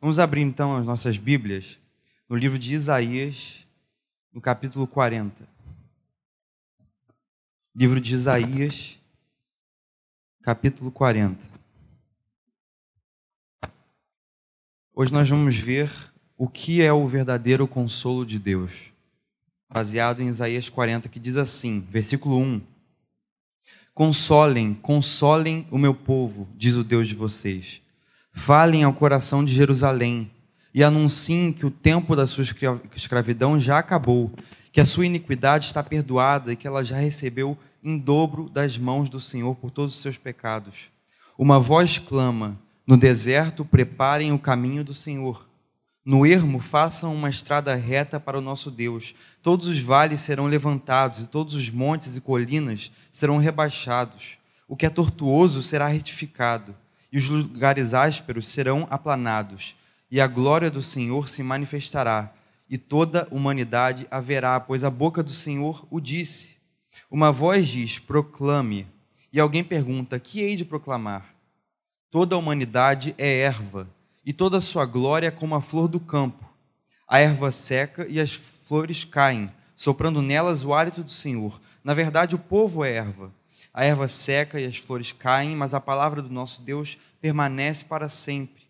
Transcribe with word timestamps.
Vamos 0.00 0.18
abrir 0.18 0.40
então 0.40 0.74
as 0.74 0.86
nossas 0.86 1.18
Bíblias 1.18 1.78
no 2.26 2.34
livro 2.34 2.58
de 2.58 2.72
Isaías, 2.72 3.66
no 4.32 4.40
capítulo 4.40 4.86
40. 4.86 5.46
Livro 7.76 8.00
de 8.00 8.14
Isaías, 8.14 8.98
capítulo 10.42 10.90
40. 10.90 11.46
Hoje 14.94 15.12
nós 15.12 15.28
vamos 15.28 15.54
ver 15.56 15.92
o 16.34 16.48
que 16.48 16.80
é 16.80 16.90
o 16.90 17.06
verdadeiro 17.06 17.68
consolo 17.68 18.24
de 18.24 18.38
Deus, 18.38 18.90
baseado 19.68 20.22
em 20.22 20.28
Isaías 20.28 20.70
40, 20.70 21.10
que 21.10 21.20
diz 21.20 21.36
assim, 21.36 21.80
versículo 21.90 22.38
1: 22.38 22.62
Consolem, 23.92 24.72
consolem 24.72 25.68
o 25.70 25.76
meu 25.76 25.94
povo, 25.94 26.48
diz 26.56 26.74
o 26.74 26.82
Deus 26.82 27.06
de 27.06 27.14
vocês 27.14 27.82
Falem 28.32 28.84
ao 28.84 28.92
coração 28.92 29.44
de 29.44 29.52
Jerusalém 29.52 30.30
e 30.72 30.84
anunciem 30.84 31.52
que 31.52 31.66
o 31.66 31.70
tempo 31.70 32.14
da 32.14 32.26
sua 32.26 32.44
escravidão 32.94 33.58
já 33.58 33.78
acabou, 33.78 34.32
que 34.72 34.80
a 34.80 34.86
sua 34.86 35.06
iniquidade 35.06 35.66
está 35.66 35.82
perdoada 35.82 36.52
e 36.52 36.56
que 36.56 36.66
ela 36.66 36.84
já 36.84 36.96
recebeu 36.96 37.58
em 37.82 37.98
dobro 37.98 38.48
das 38.48 38.78
mãos 38.78 39.10
do 39.10 39.20
Senhor 39.20 39.56
por 39.56 39.70
todos 39.70 39.94
os 39.94 40.00
seus 40.00 40.16
pecados. 40.16 40.90
Uma 41.36 41.58
voz 41.58 41.98
clama: 41.98 42.58
No 42.86 42.96
deserto, 42.96 43.64
preparem 43.64 44.32
o 44.32 44.38
caminho 44.38 44.84
do 44.84 44.94
Senhor. 44.94 45.48
No 46.04 46.24
ermo, 46.24 46.60
façam 46.60 47.14
uma 47.14 47.28
estrada 47.28 47.74
reta 47.74 48.18
para 48.18 48.38
o 48.38 48.40
nosso 48.40 48.70
Deus. 48.70 49.14
Todos 49.42 49.66
os 49.66 49.80
vales 49.80 50.20
serão 50.20 50.46
levantados, 50.46 51.20
e 51.20 51.26
todos 51.26 51.54
os 51.54 51.68
montes 51.68 52.16
e 52.16 52.20
colinas 52.20 52.90
serão 53.10 53.38
rebaixados. 53.38 54.38
O 54.68 54.76
que 54.76 54.86
é 54.86 54.90
tortuoso 54.90 55.62
será 55.62 55.88
retificado 55.88 56.74
e 57.12 57.18
os 57.18 57.28
lugares 57.28 57.94
ásperos 57.94 58.46
serão 58.46 58.86
aplanados, 58.90 59.76
e 60.10 60.20
a 60.20 60.26
glória 60.26 60.70
do 60.70 60.82
Senhor 60.82 61.28
se 61.28 61.42
manifestará, 61.42 62.32
e 62.68 62.78
toda 62.78 63.22
a 63.22 63.34
humanidade 63.34 64.06
haverá, 64.10 64.60
pois 64.60 64.84
a 64.84 64.90
boca 64.90 65.22
do 65.22 65.30
Senhor 65.30 65.86
o 65.90 66.00
disse. 66.00 66.56
Uma 67.10 67.32
voz 67.32 67.68
diz: 67.68 67.98
proclame, 67.98 68.86
e 69.32 69.40
alguém 69.40 69.64
pergunta: 69.64 70.20
que 70.20 70.40
hei 70.40 70.54
de 70.54 70.64
proclamar? 70.64 71.34
Toda 72.10 72.34
a 72.34 72.38
humanidade 72.38 73.14
é 73.18 73.38
erva, 73.40 73.88
e 74.24 74.32
toda 74.32 74.58
a 74.58 74.60
sua 74.60 74.86
glória 74.86 75.28
é 75.28 75.32
como 75.32 75.54
a 75.54 75.60
flor 75.60 75.88
do 75.88 75.98
campo. 75.98 76.48
A 77.08 77.18
erva 77.18 77.50
seca 77.50 78.06
e 78.08 78.20
as 78.20 78.32
flores 78.66 79.04
caem, 79.04 79.50
soprando 79.74 80.22
nelas 80.22 80.64
o 80.64 80.72
hálito 80.72 81.02
do 81.02 81.10
Senhor. 81.10 81.60
Na 81.82 81.94
verdade, 81.94 82.36
o 82.36 82.38
povo 82.38 82.84
é 82.84 82.94
erva 82.94 83.32
a 83.72 83.84
erva 83.84 84.08
seca 84.08 84.60
e 84.60 84.64
as 84.64 84.76
flores 84.76 85.12
caem, 85.12 85.54
mas 85.54 85.74
a 85.74 85.80
palavra 85.80 86.20
do 86.20 86.28
nosso 86.28 86.62
Deus 86.62 86.98
permanece 87.20 87.84
para 87.84 88.08
sempre. 88.08 88.62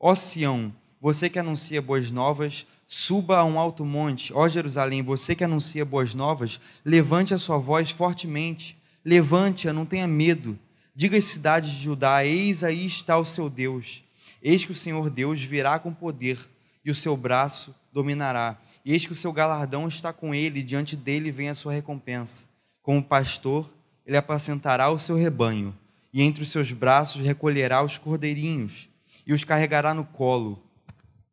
Ó 0.00 0.14
Sião, 0.14 0.72
você 1.00 1.28
que 1.28 1.38
anuncia 1.38 1.82
boas 1.82 2.10
novas, 2.10 2.66
suba 2.86 3.38
a 3.38 3.44
um 3.44 3.58
alto 3.58 3.84
monte. 3.84 4.32
Ó 4.32 4.48
Jerusalém, 4.48 5.02
você 5.02 5.34
que 5.34 5.44
anuncia 5.44 5.84
boas 5.84 6.14
novas, 6.14 6.60
levante 6.84 7.34
a 7.34 7.38
sua 7.38 7.58
voz 7.58 7.90
fortemente. 7.90 8.76
Levante-a, 9.04 9.72
não 9.72 9.86
tenha 9.86 10.06
medo. 10.06 10.58
Diga 10.94 11.16
às 11.16 11.24
cidades 11.24 11.70
de 11.70 11.82
Judá: 11.82 12.24
Eis 12.24 12.64
aí 12.64 12.84
está 12.84 13.16
o 13.18 13.24
seu 13.24 13.48
Deus. 13.48 14.02
Eis 14.42 14.64
que 14.64 14.72
o 14.72 14.74
Senhor 14.74 15.08
Deus 15.10 15.42
virá 15.42 15.78
com 15.78 15.92
poder, 15.92 16.38
e 16.84 16.90
o 16.90 16.94
seu 16.94 17.16
braço 17.16 17.74
dominará. 17.92 18.58
E 18.84 18.92
eis 18.92 19.06
que 19.06 19.12
o 19.12 19.16
seu 19.16 19.32
galardão 19.32 19.86
está 19.86 20.12
com 20.12 20.34
ele, 20.34 20.60
e 20.60 20.64
diante 20.64 20.96
dele 20.96 21.30
vem 21.30 21.48
a 21.48 21.54
sua 21.54 21.72
recompensa. 21.72 22.46
Como 22.82 23.02
pastor, 23.02 23.68
ele 24.08 24.16
apacentará 24.16 24.88
o 24.88 24.98
seu 24.98 25.16
rebanho, 25.16 25.76
e 26.14 26.22
entre 26.22 26.42
os 26.42 26.48
seus 26.48 26.72
braços 26.72 27.20
recolherá 27.20 27.82
os 27.82 27.98
cordeirinhos, 27.98 28.88
e 29.26 29.34
os 29.34 29.44
carregará 29.44 29.92
no 29.92 30.02
colo. 30.02 30.58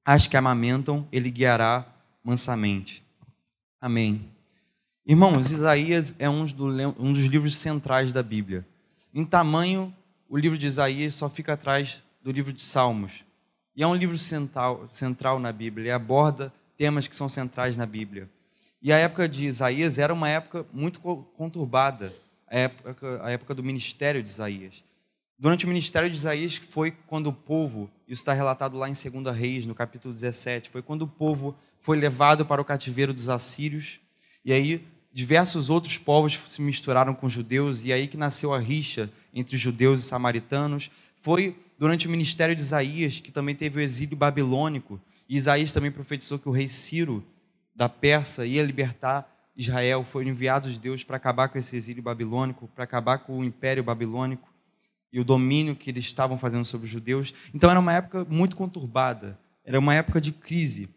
As 0.04 0.28
que 0.28 0.36
amamentam, 0.36 1.08
ele 1.10 1.32
guiará 1.32 1.88
mansamente. 2.22 3.02
Amém. 3.80 4.30
Irmãos, 5.08 5.52
Isaías 5.52 6.14
é 6.20 6.30
um 6.30 6.44
dos 6.44 7.26
livros 7.28 7.56
centrais 7.56 8.12
da 8.12 8.22
Bíblia. 8.22 8.68
Em 9.14 9.24
tamanho, 9.24 9.96
o 10.28 10.38
livro 10.38 10.58
de 10.58 10.68
Isaías 10.68 11.16
só 11.16 11.30
fica 11.30 11.54
atrás 11.54 12.04
do 12.22 12.30
livro 12.30 12.52
de 12.52 12.66
Salmos. 12.66 13.24
E 13.74 13.84
é 13.84 13.88
um 13.88 13.96
livro 13.96 14.18
central, 14.18 14.90
central 14.92 15.40
na 15.40 15.54
Bíblia, 15.54 15.84
ele 15.84 15.92
aborda 15.92 16.52
temas 16.76 17.08
que 17.08 17.16
são 17.16 17.30
centrais 17.30 17.78
na 17.78 17.86
Bíblia. 17.86 18.30
E 18.82 18.92
a 18.92 18.98
época 18.98 19.30
de 19.30 19.46
Isaías 19.46 19.98
era 19.98 20.14
uma 20.14 20.28
época 20.28 20.66
muito 20.74 21.00
conturbada 21.00 22.14
a 22.48 22.58
época, 22.58 23.20
a 23.24 23.32
época 23.32 23.54
do 23.54 23.64
ministério 23.64 24.22
de 24.22 24.30
Isaías. 24.30 24.84
Durante 25.38 25.66
o 25.66 25.68
ministério 25.68 26.10
de 26.10 26.16
Isaías 26.16 26.56
foi 26.56 26.92
quando 26.92 27.28
o 27.28 27.34
povo, 27.34 27.90
isso 28.08 28.22
está 28.22 28.34
relatado 28.34 28.78
lá 28.78 28.88
em 28.90 28.94
2 28.94 29.36
Reis, 29.36 29.66
no 29.66 29.76
capítulo 29.76 30.14
17, 30.14 30.70
foi 30.70 30.82
quando 30.82 31.02
o 31.02 31.08
povo 31.08 31.56
foi 31.82 31.98
levado 31.98 32.46
para 32.46 32.62
o 32.62 32.66
cativeiro 32.66 33.14
dos 33.14 33.28
assírios, 33.28 34.00
e 34.44 34.54
aí 34.54 34.86
diversos 35.12 35.70
outros 35.70 35.98
povos 35.98 36.40
se 36.48 36.62
misturaram 36.62 37.14
com 37.14 37.26
os 37.26 37.34
judeus, 37.34 37.84
e 37.84 37.92
aí 37.92 38.08
que 38.08 38.18
nasceu 38.18 38.54
a 38.54 38.60
rixa 38.60 39.10
entre 39.34 39.56
os 39.56 39.62
judeus 39.62 40.00
e 40.00 40.04
samaritanos. 40.04 40.90
Foi 41.22 41.56
durante 41.78 42.08
o 42.08 42.10
ministério 42.10 42.56
de 42.56 42.62
Isaías 42.62 43.20
que 43.20 43.32
também 43.32 43.56
teve 43.56 43.80
o 43.80 43.82
exílio 43.82 44.16
babilônico, 44.16 45.02
e 45.28 45.36
Isaías 45.36 45.72
também 45.72 45.92
profetizou 45.92 46.40
que 46.40 46.48
o 46.48 46.52
rei 46.52 46.68
Ciro 46.68 47.26
da 47.76 47.90
Pérsia 47.90 48.46
ia 48.46 48.64
libertar 48.64 49.35
Israel 49.56 50.04
foram 50.04 50.30
enviados 50.30 50.74
de 50.74 50.80
Deus 50.80 51.04
para 51.04 51.18
acabar 51.18 51.50
com 51.50 51.58
esse 51.58 51.76
exílio 51.76 52.04
babilônico, 52.04 52.68
para 52.70 52.84
acabar 52.84 53.20
com 53.20 53.40
o 53.40 53.44
império 53.44 53.84
babilônico 53.84 54.54
e 55.12 55.20
o 55.20 55.24
domínio 55.24 55.76
que 55.76 55.90
eles 55.90 56.06
estavam 56.06 56.38
fazendo 56.38 56.66
sobre 56.66 56.86
os 56.86 56.92
judeus. 56.92 57.34
Então 57.54 57.70
era 57.70 57.80
uma 57.80 57.94
época 57.94 58.26
muito 58.26 58.56
conturbada, 58.56 59.40
era 59.64 59.80
uma 59.80 59.96
época 59.96 60.20
de 60.20 60.34
crise. 60.34 60.90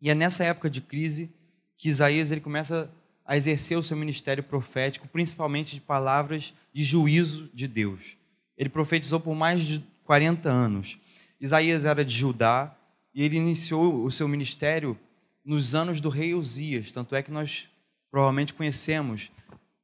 E 0.00 0.10
é 0.10 0.14
nessa 0.14 0.44
época 0.44 0.68
de 0.68 0.80
crise 0.80 1.32
que 1.76 1.88
Isaías 1.88 2.30
ele 2.30 2.42
começa 2.42 2.90
a 3.24 3.36
exercer 3.36 3.78
o 3.78 3.82
seu 3.82 3.96
ministério 3.96 4.42
profético, 4.42 5.08
principalmente 5.08 5.74
de 5.74 5.80
palavras 5.80 6.52
de 6.72 6.84
juízo 6.84 7.50
de 7.54 7.66
Deus. 7.66 8.16
Ele 8.56 8.68
profetizou 8.68 9.20
por 9.20 9.34
mais 9.34 9.62
de 9.62 9.84
40 10.04 10.50
anos. 10.50 10.98
Isaías 11.40 11.84
era 11.84 12.04
de 12.04 12.14
Judá 12.14 12.76
e 13.14 13.22
ele 13.22 13.36
iniciou 13.36 14.04
o 14.04 14.10
seu 14.10 14.28
ministério 14.28 14.98
nos 15.44 15.74
anos 15.74 16.00
do 16.00 16.08
rei 16.08 16.34
Uzias, 16.34 16.92
tanto 16.92 17.14
é 17.14 17.22
que 17.22 17.30
nós 17.30 17.68
provavelmente 18.10 18.54
conhecemos, 18.54 19.30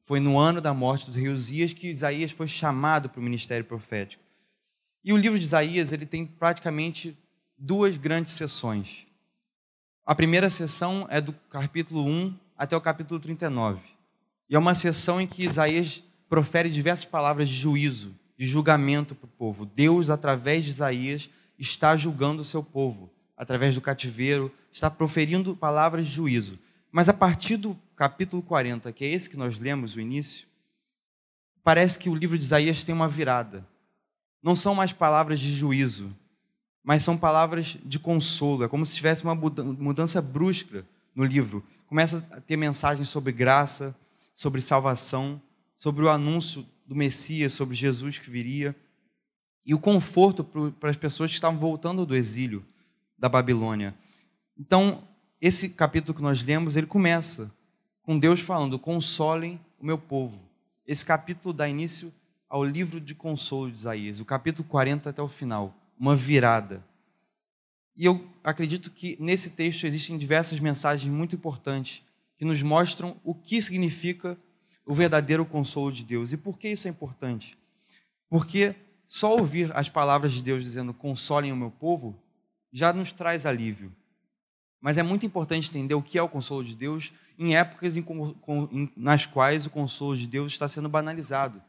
foi 0.04 0.20
no 0.20 0.38
ano 0.38 0.60
da 0.60 0.74
morte 0.74 1.10
do 1.10 1.18
rei 1.18 1.28
Uzias 1.28 1.72
que 1.72 1.88
Isaías 1.88 2.30
foi 2.30 2.46
chamado 2.46 3.08
para 3.08 3.20
o 3.20 3.22
ministério 3.22 3.64
profético. 3.64 4.22
E 5.02 5.12
o 5.12 5.16
livro 5.16 5.38
de 5.38 5.44
Isaías 5.44 5.92
ele 5.92 6.06
tem 6.06 6.26
praticamente 6.26 7.16
duas 7.56 7.96
grandes 7.96 8.34
sessões. 8.34 9.06
A 10.04 10.14
primeira 10.14 10.50
sessão 10.50 11.06
é 11.10 11.20
do 11.20 11.32
capítulo 11.50 12.04
1 12.04 12.38
até 12.56 12.76
o 12.76 12.80
capítulo 12.80 13.18
39. 13.18 13.80
E 14.48 14.54
é 14.54 14.58
uma 14.58 14.74
sessão 14.74 15.20
em 15.20 15.26
que 15.26 15.44
Isaías 15.44 16.02
profere 16.28 16.68
diversas 16.68 17.04
palavras 17.04 17.48
de 17.48 17.54
juízo, 17.54 18.14
de 18.36 18.46
julgamento 18.46 19.14
para 19.14 19.26
o 19.26 19.28
povo. 19.28 19.64
Deus, 19.64 20.10
através 20.10 20.64
de 20.64 20.70
Isaías, 20.70 21.30
está 21.58 21.96
julgando 21.96 22.42
o 22.42 22.44
seu 22.44 22.62
povo, 22.62 23.10
através 23.36 23.74
do 23.74 23.80
cativeiro, 23.80 24.52
está 24.70 24.90
proferindo 24.90 25.56
palavras 25.56 26.06
de 26.06 26.12
juízo. 26.12 26.58
Mas 26.94 27.08
a 27.08 27.12
partir 27.12 27.56
do 27.56 27.76
capítulo 27.96 28.40
40, 28.40 28.92
que 28.92 29.04
é 29.04 29.08
esse 29.08 29.28
que 29.28 29.36
nós 29.36 29.58
lemos, 29.58 29.96
o 29.96 30.00
início, 30.00 30.46
parece 31.64 31.98
que 31.98 32.08
o 32.08 32.14
livro 32.14 32.38
de 32.38 32.44
Isaías 32.44 32.84
tem 32.84 32.94
uma 32.94 33.08
virada. 33.08 33.66
Não 34.40 34.54
são 34.54 34.76
mais 34.76 34.92
palavras 34.92 35.40
de 35.40 35.52
juízo, 35.52 36.16
mas 36.84 37.02
são 37.02 37.18
palavras 37.18 37.76
de 37.84 37.98
consolo. 37.98 38.62
É 38.62 38.68
como 38.68 38.86
se 38.86 38.94
tivesse 38.94 39.24
uma 39.24 39.34
mudança 39.34 40.22
brusca 40.22 40.86
no 41.16 41.24
livro. 41.24 41.64
Começa 41.88 42.24
a 42.30 42.40
ter 42.40 42.56
mensagens 42.56 43.08
sobre 43.08 43.32
graça, 43.32 43.98
sobre 44.32 44.60
salvação, 44.60 45.42
sobre 45.76 46.04
o 46.04 46.08
anúncio 46.08 46.64
do 46.86 46.94
Messias, 46.94 47.54
sobre 47.54 47.74
Jesus 47.74 48.20
que 48.20 48.30
viria, 48.30 48.72
e 49.66 49.74
o 49.74 49.80
conforto 49.80 50.44
para 50.78 50.90
as 50.90 50.96
pessoas 50.96 51.30
que 51.30 51.34
estavam 51.34 51.58
voltando 51.58 52.06
do 52.06 52.14
exílio 52.14 52.64
da 53.18 53.28
Babilônia. 53.28 53.96
Então, 54.56 55.02
esse 55.46 55.68
capítulo 55.68 56.16
que 56.16 56.22
nós 56.22 56.42
lemos, 56.42 56.74
ele 56.74 56.86
começa 56.86 57.54
com 58.02 58.18
Deus 58.18 58.40
falando: 58.40 58.78
consolem 58.78 59.60
o 59.78 59.84
meu 59.84 59.98
povo. 59.98 60.40
Esse 60.86 61.04
capítulo 61.04 61.52
dá 61.52 61.68
início 61.68 62.10
ao 62.48 62.64
livro 62.64 62.98
de 62.98 63.14
consolo 63.14 63.70
de 63.70 63.76
Isaías, 63.76 64.20
o 64.20 64.24
capítulo 64.24 64.66
40 64.66 65.10
até 65.10 65.20
o 65.20 65.28
final, 65.28 65.74
uma 65.98 66.16
virada. 66.16 66.82
E 67.94 68.06
eu 68.06 68.26
acredito 68.42 68.90
que 68.90 69.18
nesse 69.20 69.50
texto 69.50 69.86
existem 69.86 70.16
diversas 70.16 70.58
mensagens 70.60 71.12
muito 71.12 71.36
importantes 71.36 72.02
que 72.38 72.44
nos 72.46 72.62
mostram 72.62 73.14
o 73.22 73.34
que 73.34 73.60
significa 73.60 74.38
o 74.86 74.94
verdadeiro 74.94 75.44
consolo 75.44 75.92
de 75.92 76.04
Deus. 76.04 76.32
E 76.32 76.38
por 76.38 76.58
que 76.58 76.70
isso 76.70 76.88
é 76.88 76.90
importante? 76.90 77.54
Porque 78.30 78.74
só 79.06 79.36
ouvir 79.36 79.70
as 79.76 79.90
palavras 79.90 80.32
de 80.32 80.42
Deus 80.42 80.64
dizendo 80.64 80.94
consolem 80.94 81.52
o 81.52 81.56
meu 81.56 81.70
povo 81.70 82.18
já 82.72 82.94
nos 82.94 83.12
traz 83.12 83.44
alívio. 83.44 83.92
Mas 84.84 84.98
é 84.98 85.02
muito 85.02 85.24
importante 85.24 85.70
entender 85.70 85.94
o 85.94 86.02
que 86.02 86.18
é 86.18 86.22
o 86.22 86.28
consolo 86.28 86.62
de 86.62 86.76
Deus 86.76 87.14
em 87.38 87.56
épocas 87.56 87.94
nas 88.94 89.24
quais 89.24 89.64
o 89.64 89.70
consolo 89.70 90.14
de 90.14 90.26
Deus 90.26 90.52
está 90.52 90.68
sendo 90.68 90.90
banalizado. 90.90 91.62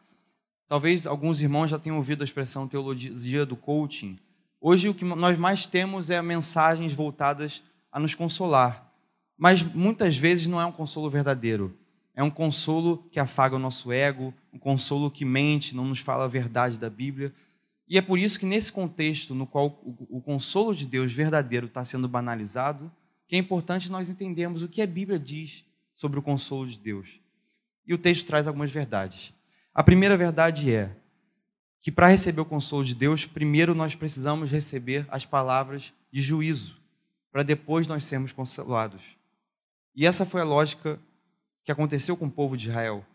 Talvez 0.67 1.07
alguns 1.07 1.39
irmãos 1.39 1.69
já 1.69 1.79
tenham 1.79 1.95
ouvido 1.95 2.21
a 2.21 2.25
expressão 2.25 2.67
teologia 2.67 3.45
do 3.45 3.56
coaching, 3.56 4.19
Hoje 4.67 4.89
o 4.89 4.95
que 4.95 5.06
nós 5.06 5.38
mais 5.38 5.67
temos 5.67 6.09
é 6.09 6.19
mensagens 6.23 6.91
voltadas 6.91 7.62
a 7.91 8.00
nos 8.00 8.15
consolar. 8.15 8.91
Mas 9.38 9.62
muitas 9.62 10.17
vezes 10.17 10.47
não 10.47 10.59
é 10.59 10.65
um 10.65 10.71
consolo 10.71 11.07
verdadeiro. 11.07 11.77
É 12.15 12.23
um 12.23 12.31
consolo 12.31 13.07
que 13.12 13.19
afaga 13.19 13.56
o 13.56 13.59
nosso 13.59 13.91
ego, 13.91 14.33
um 14.51 14.57
consolo 14.57 15.12
que 15.12 15.23
mente, 15.23 15.75
não 15.75 15.85
nos 15.85 16.00
fala 16.00 16.23
a 16.23 16.27
verdade 16.27 16.79
da 16.79 16.89
Bíblia. 16.89 17.31
E 17.88 17.95
é 17.95 18.01
por 18.01 18.17
isso 18.17 18.39
que, 18.39 18.45
nesse 18.47 18.71
contexto 18.71 19.35
no 19.35 19.45
qual 19.45 19.79
o, 19.83 20.19
consolo 20.19 20.73
de 20.73 20.88
Deus 20.88 21.13
verdadeiro 21.13 21.67
está 21.67 21.85
sendo 21.85 22.07
banalizado, 22.07 22.91
que 23.27 23.36
é 23.36 23.39
importante 23.39 23.92
nós 23.92 24.10
entendermos 24.10 24.63
o 24.63 24.69
que 24.69 24.81
a 24.81 24.88
Bíblia 24.88 25.19
diz 25.19 25.66
sobre 25.94 26.19
o 26.19 26.22
consolo 26.22 26.68
de 26.68 26.77
Deus. 26.77 27.19
E 27.86 27.94
o 27.94 27.98
texto 27.98 28.25
traz 28.25 28.48
algumas 28.48 28.72
verdades. 28.72 29.33
A 29.74 29.83
primeira 29.83 30.18
verdade 30.18 30.74
é 30.74 30.95
que, 31.80 31.92
para 31.92 32.07
receber 32.07 32.42
o 32.42 32.45
consolo 32.45 32.83
de 32.83 32.95
Deus, 32.95 33.25
primeiro 33.25 33.75
nós 33.75 33.95
precisamos 33.95 34.50
receber 34.50 35.06
as 35.10 35.25
palavras 35.25 35.94
de 36.12 36.22
juízo, 36.22 36.77
para 37.31 37.44
depois 37.44 37.86
nós 37.88 38.06
sermos 38.06 38.31
consolados. 38.31 39.01
E 39.95 40.06
essa 40.06 40.25
foi 40.25 40.42
a 40.42 40.45
lógica 40.45 41.00
que 41.63 41.72
aconteceu 41.72 42.18
com 42.18 42.25
o 42.25 42.31
povo 42.31 42.57
de 42.57 42.69
Israel. 42.69 43.06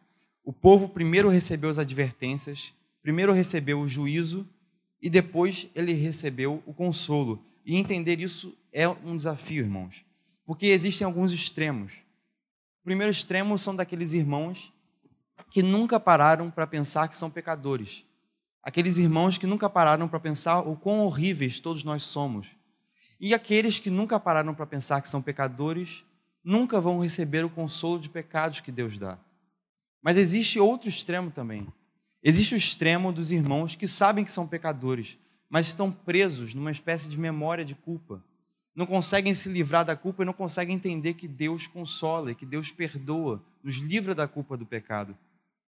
O 0.45 0.53
povo 0.53 0.89
primeiro 0.89 1.29
recebeu 1.29 1.71
as 1.71 1.79
advertências, 1.79 2.73
primeiro 3.03 3.33
recebeu 3.33 3.81
o 3.81 3.89
juízo 3.89 4.47
e 5.01 5.09
depois 5.09 5.69
ele 5.75 5.93
recebeu 5.93 6.63
o 6.67 6.73
consolo. 6.73 7.45
E 7.65 7.77
entender 7.77 8.21
isso 8.21 8.57
é 8.73 8.89
um 8.89 9.17
desafio, 9.17 9.65
irmãos, 9.65 10.05
porque 10.45 10.67
existem 10.67 11.05
alguns 11.05 11.33
extremos. 11.33 11.95
O 12.81 12.85
primeiro 12.85 13.11
extremo 13.11 13.59
são 13.59 13.75
daqueles 13.75 14.13
irmãos 14.13 14.73
que 15.51 15.63
nunca 15.63 15.99
pararam 15.99 16.51
para 16.51 16.67
pensar 16.67 17.09
que 17.09 17.17
são 17.17 17.31
pecadores. 17.31 18.05
Aqueles 18.63 18.99
irmãos 18.99 19.39
que 19.39 19.47
nunca 19.47 19.69
pararam 19.69 20.09
para 20.09 20.21
pensar 20.21 20.61
o 20.61 20.77
quão 20.77 21.01
horríveis 21.01 21.61
todos 21.61 21.83
nós 21.83 22.03
somos. 22.03 22.49
E 23.19 23.35
aqueles 23.35 23.79
que 23.79 23.91
nunca 23.91 24.19
pararam 24.21 24.55
para 24.55 24.67
pensar 24.67 25.01
que 25.03 25.09
são 25.09 25.21
pecadores 25.21 26.05
nunca 26.43 26.81
vão 26.81 27.01
receber 27.01 27.45
o 27.45 27.51
consolo 27.51 27.99
de 27.99 28.09
pecados 28.09 28.61
que 28.61 28.73
Deus 28.73 28.97
dá. 28.97 29.19
Mas 30.03 30.17
existe 30.17 30.59
outro 30.59 30.89
extremo 30.89 31.31
também. 31.31 31.67
Existe 32.23 32.55
o 32.55 32.57
extremo 32.57 33.13
dos 33.13 33.31
irmãos 33.31 33.77
que 33.77 33.89
sabem 33.89 34.25
que 34.25 34.33
são 34.33 34.47
pecadores, 34.47 35.19
mas 35.49 35.67
estão 35.67 35.91
presos 35.91 36.55
numa 36.55 36.71
espécie 36.71 37.09
de 37.09 37.19
memória 37.19 37.65
de 37.65 37.75
culpa. 37.75 38.23
Não 38.75 38.87
conseguem 38.87 39.35
se 39.35 39.49
livrar 39.49 39.85
da 39.85 39.97
culpa 39.97 40.23
e 40.23 40.27
não 40.27 40.33
conseguem 40.33 40.77
entender 40.77 41.15
que 41.15 41.27
Deus 41.27 41.67
consola, 41.67 42.35
que 42.35 42.47
Deus 42.47 42.71
perdoa, 42.71 43.43
nos 43.63 43.77
livra 43.77 44.15
da 44.15 44.29
culpa 44.29 44.57
do 44.57 44.65
pecado. 44.65 45.17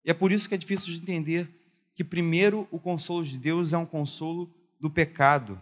E 0.05 0.11
é 0.11 0.15
por 0.15 0.33
isso 0.33 0.49
que 0.49 0.55
é 0.55 0.59
difícil 0.59 0.93
de 0.93 1.01
entender 1.01 1.49
que, 1.95 2.05
primeiro, 2.05 2.69
o 2.71 2.79
consolo 2.79 3.25
de 3.25 3.39
Deus 3.39 3.73
é 3.73 3.79
um 3.79 3.87
consolo 3.87 4.53
do 4.79 4.91
pecado. 4.91 5.61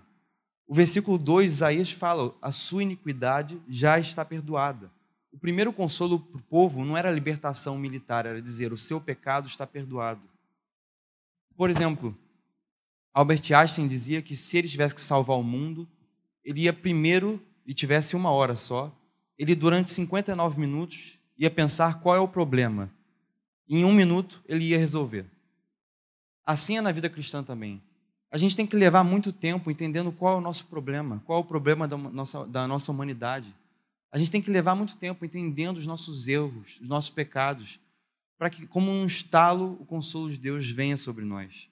O 0.67 0.75
versículo 0.75 1.17
2, 1.17 1.55
Isaías 1.55 1.90
fala: 1.90 2.35
a 2.43 2.52
sua 2.52 2.82
iniquidade 2.82 3.61
já 3.69 3.99
está 3.99 4.25
perdoada. 4.25 4.91
O 5.32 5.38
primeiro 5.38 5.73
consolo 5.73 6.20
para 6.20 6.38
o 6.38 6.43
povo 6.43 6.84
não 6.84 6.96
era 6.96 7.08
a 7.08 7.12
libertação 7.12 7.79
militar, 7.79 8.26
era 8.26 8.43
dizer: 8.43 8.73
o 8.73 8.79
seu 8.79 9.00
pecado 9.00 9.46
está 9.49 9.67
perdoado. 9.67 10.23
Por 11.56 11.70
exemplo, 11.70 12.17
Albert 13.12 13.43
Einstein 13.52 13.88
dizia 13.88 14.23
que 14.23 14.37
se 14.37 14.58
ele 14.58 14.69
tivesse 14.69 14.94
que 14.94 15.00
salvar 15.00 15.37
o 15.37 15.43
mundo, 15.43 15.88
ele 16.49 16.62
ia 16.62 16.73
primeiro, 16.73 17.39
e 17.67 17.75
tivesse 17.75 18.17
uma 18.17 18.31
hora 18.31 18.56
só, 18.56 18.91
ele 19.39 19.55
durante 19.55 19.93
59 19.93 20.59
minutos 20.59 21.19
ia 21.37 21.50
pensar 21.50 22.00
qual 22.00 22.17
é 22.17 22.19
o 22.19 22.27
problema. 22.27 22.91
Em 23.69 23.85
um 23.85 23.93
minuto 23.93 24.43
ele 24.49 24.65
ia 24.65 24.79
resolver. 24.79 25.27
Assim 26.47 26.79
é 26.79 26.81
na 26.81 26.91
vida 26.91 27.11
cristã 27.11 27.45
também. 27.45 27.83
A 28.31 28.39
gente 28.39 28.56
tem 28.56 28.67
que 28.67 28.77
levar 28.77 29.05
muito 29.05 29.31
tempo 29.31 29.71
entendendo 29.71 30.11
qual 30.11 30.37
é 30.37 30.39
o 30.39 30.41
nosso 30.41 30.65
problema, 30.65 31.23
qual 31.27 31.39
é 31.39 31.43
o 31.43 31.45
problema 31.45 31.87
da 31.87 31.99
nossa, 31.99 32.47
da 32.47 32.67
nossa 32.67 32.91
humanidade. 32.91 33.55
A 34.11 34.19
gente 34.19 34.31
tem 34.31 34.41
que 34.41 34.51
levar 34.51 34.75
muito 34.75 34.97
tempo 34.97 35.27
entendendo 35.27 35.77
os 35.77 35.87
nossos 35.87 36.27
erros, 36.27 36.79
os 36.81 36.89
nossos 36.89 37.11
pecados, 37.11 37.79
para 38.39 38.49
que, 38.49 38.67
como 38.67 38.91
um 38.91 39.05
estalo, 39.05 39.77
o 39.79 39.85
consolo 39.85 40.31
de 40.31 40.39
Deus 40.39 40.71
venha 40.71 40.97
sobre 40.97 41.27
nós. 41.27 41.69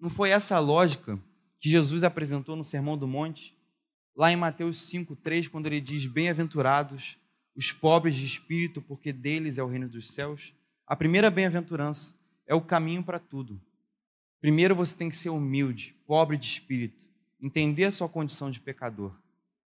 Não 0.00 0.08
foi 0.08 0.30
essa 0.30 0.56
a 0.56 0.60
lógica 0.60 1.18
que 1.60 1.68
Jesus 1.68 2.02
apresentou 2.02 2.56
no 2.56 2.64
Sermão 2.64 2.96
do 2.96 3.06
Monte, 3.06 3.54
lá 4.14 4.32
em 4.32 4.36
Mateus 4.36 4.78
5,3, 4.90 5.48
quando 5.48 5.66
ele 5.66 5.80
diz: 5.80 6.06
Bem-aventurados 6.06 7.18
os 7.54 7.72
pobres 7.72 8.16
de 8.16 8.24
espírito, 8.24 8.80
porque 8.80 9.12
deles 9.12 9.58
é 9.58 9.62
o 9.62 9.66
reino 9.66 9.88
dos 9.88 10.10
céus? 10.12 10.54
A 10.86 10.96
primeira 10.96 11.30
bem-aventurança 11.30 12.14
é 12.46 12.54
o 12.54 12.60
caminho 12.60 13.02
para 13.02 13.18
tudo. 13.18 13.60
Primeiro 14.40 14.74
você 14.74 14.96
tem 14.96 15.08
que 15.08 15.16
ser 15.16 15.30
humilde, 15.30 15.94
pobre 16.06 16.36
de 16.36 16.46
espírito, 16.46 17.06
entender 17.40 17.84
a 17.84 17.92
sua 17.92 18.08
condição 18.08 18.50
de 18.50 18.60
pecador. 18.60 19.16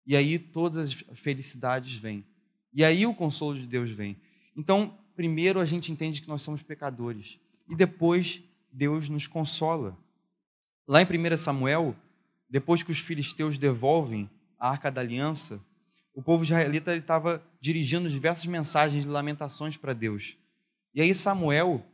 E 0.06 0.16
aí 0.16 0.38
todas 0.38 0.88
as 0.88 0.94
felicidades 1.18 1.96
vêm. 1.96 2.24
E 2.72 2.84
aí 2.84 3.06
o 3.06 3.14
consolo 3.14 3.56
de 3.58 3.66
Deus 3.66 3.90
vem. 3.90 4.16
Então, 4.56 4.96
primeiro 5.16 5.60
a 5.60 5.64
gente 5.64 5.90
entende 5.90 6.22
que 6.22 6.28
nós 6.28 6.42
somos 6.42 6.62
pecadores. 6.62 7.40
E 7.68 7.74
depois 7.74 8.42
Deus 8.72 9.08
nos 9.08 9.26
consola. 9.26 9.98
Lá 10.86 11.02
em 11.02 11.04
1 11.04 11.36
Samuel, 11.36 11.96
depois 12.50 12.82
que 12.82 12.90
os 12.90 12.98
filisteus 12.98 13.56
devolvem 13.56 14.28
a 14.58 14.70
arca 14.70 14.90
da 14.90 15.00
aliança, 15.00 15.64
o 16.12 16.22
povo 16.22 16.42
israelita 16.42 16.94
estava 16.96 17.42
dirigindo 17.60 18.10
diversas 18.10 18.46
mensagens 18.46 19.04
de 19.04 19.08
lamentações 19.08 19.76
para 19.76 19.92
Deus. 19.92 20.36
E 20.92 21.00
aí 21.00 21.14
Samuel, 21.14 21.86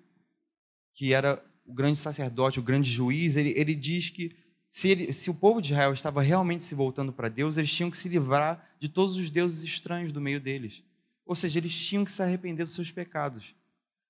que 0.94 1.12
era 1.12 1.44
o 1.67 1.75
grande 1.75 2.00
sacerdote, 2.00 2.58
o 2.58 2.62
grande 2.62 2.91
juiz, 2.91 3.37
ele, 3.37 3.53
ele 3.56 3.75
diz 3.75 4.08
que 4.08 4.35
se, 4.70 4.88
ele, 4.88 5.12
se 5.12 5.31
o 5.31 5.35
povo 5.35 5.61
de 5.61 5.73
Israel 5.73 5.93
estava 5.93 6.23
realmente 6.23 6.64
se 6.64 6.75
voltando 6.75 7.12
para 7.12 7.29
Deus, 7.29 7.56
eles 7.56 7.73
tinham 7.73 7.91
que 7.91 7.99
se 7.99 8.08
livrar 8.08 8.75
de 8.79 8.88
todos 8.88 9.17
os 9.17 9.31
deuses 9.31 9.62
estranhos 9.62 10.12
do 10.12 10.20
meio 10.20 10.41
deles. 10.41 10.82
Ou 11.25 11.35
seja, 11.35 11.58
eles 11.58 11.75
tinham 11.75 12.05
que 12.05 12.12
se 12.12 12.23
arrepender 12.23 12.64
dos 12.64 12.75
seus 12.75 12.91
pecados. 12.91 13.55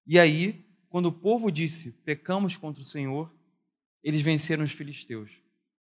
E 0.07 0.19
aí, 0.19 0.65
quando 0.89 1.07
o 1.07 1.13
povo 1.13 1.51
disse, 1.51 1.93
pecamos 2.05 2.57
contra 2.57 2.83
o 2.83 2.87
Senhor, 2.87 3.33
eles 4.03 4.23
venceram 4.23 4.65
os 4.65 4.73
filisteus. 4.73 5.31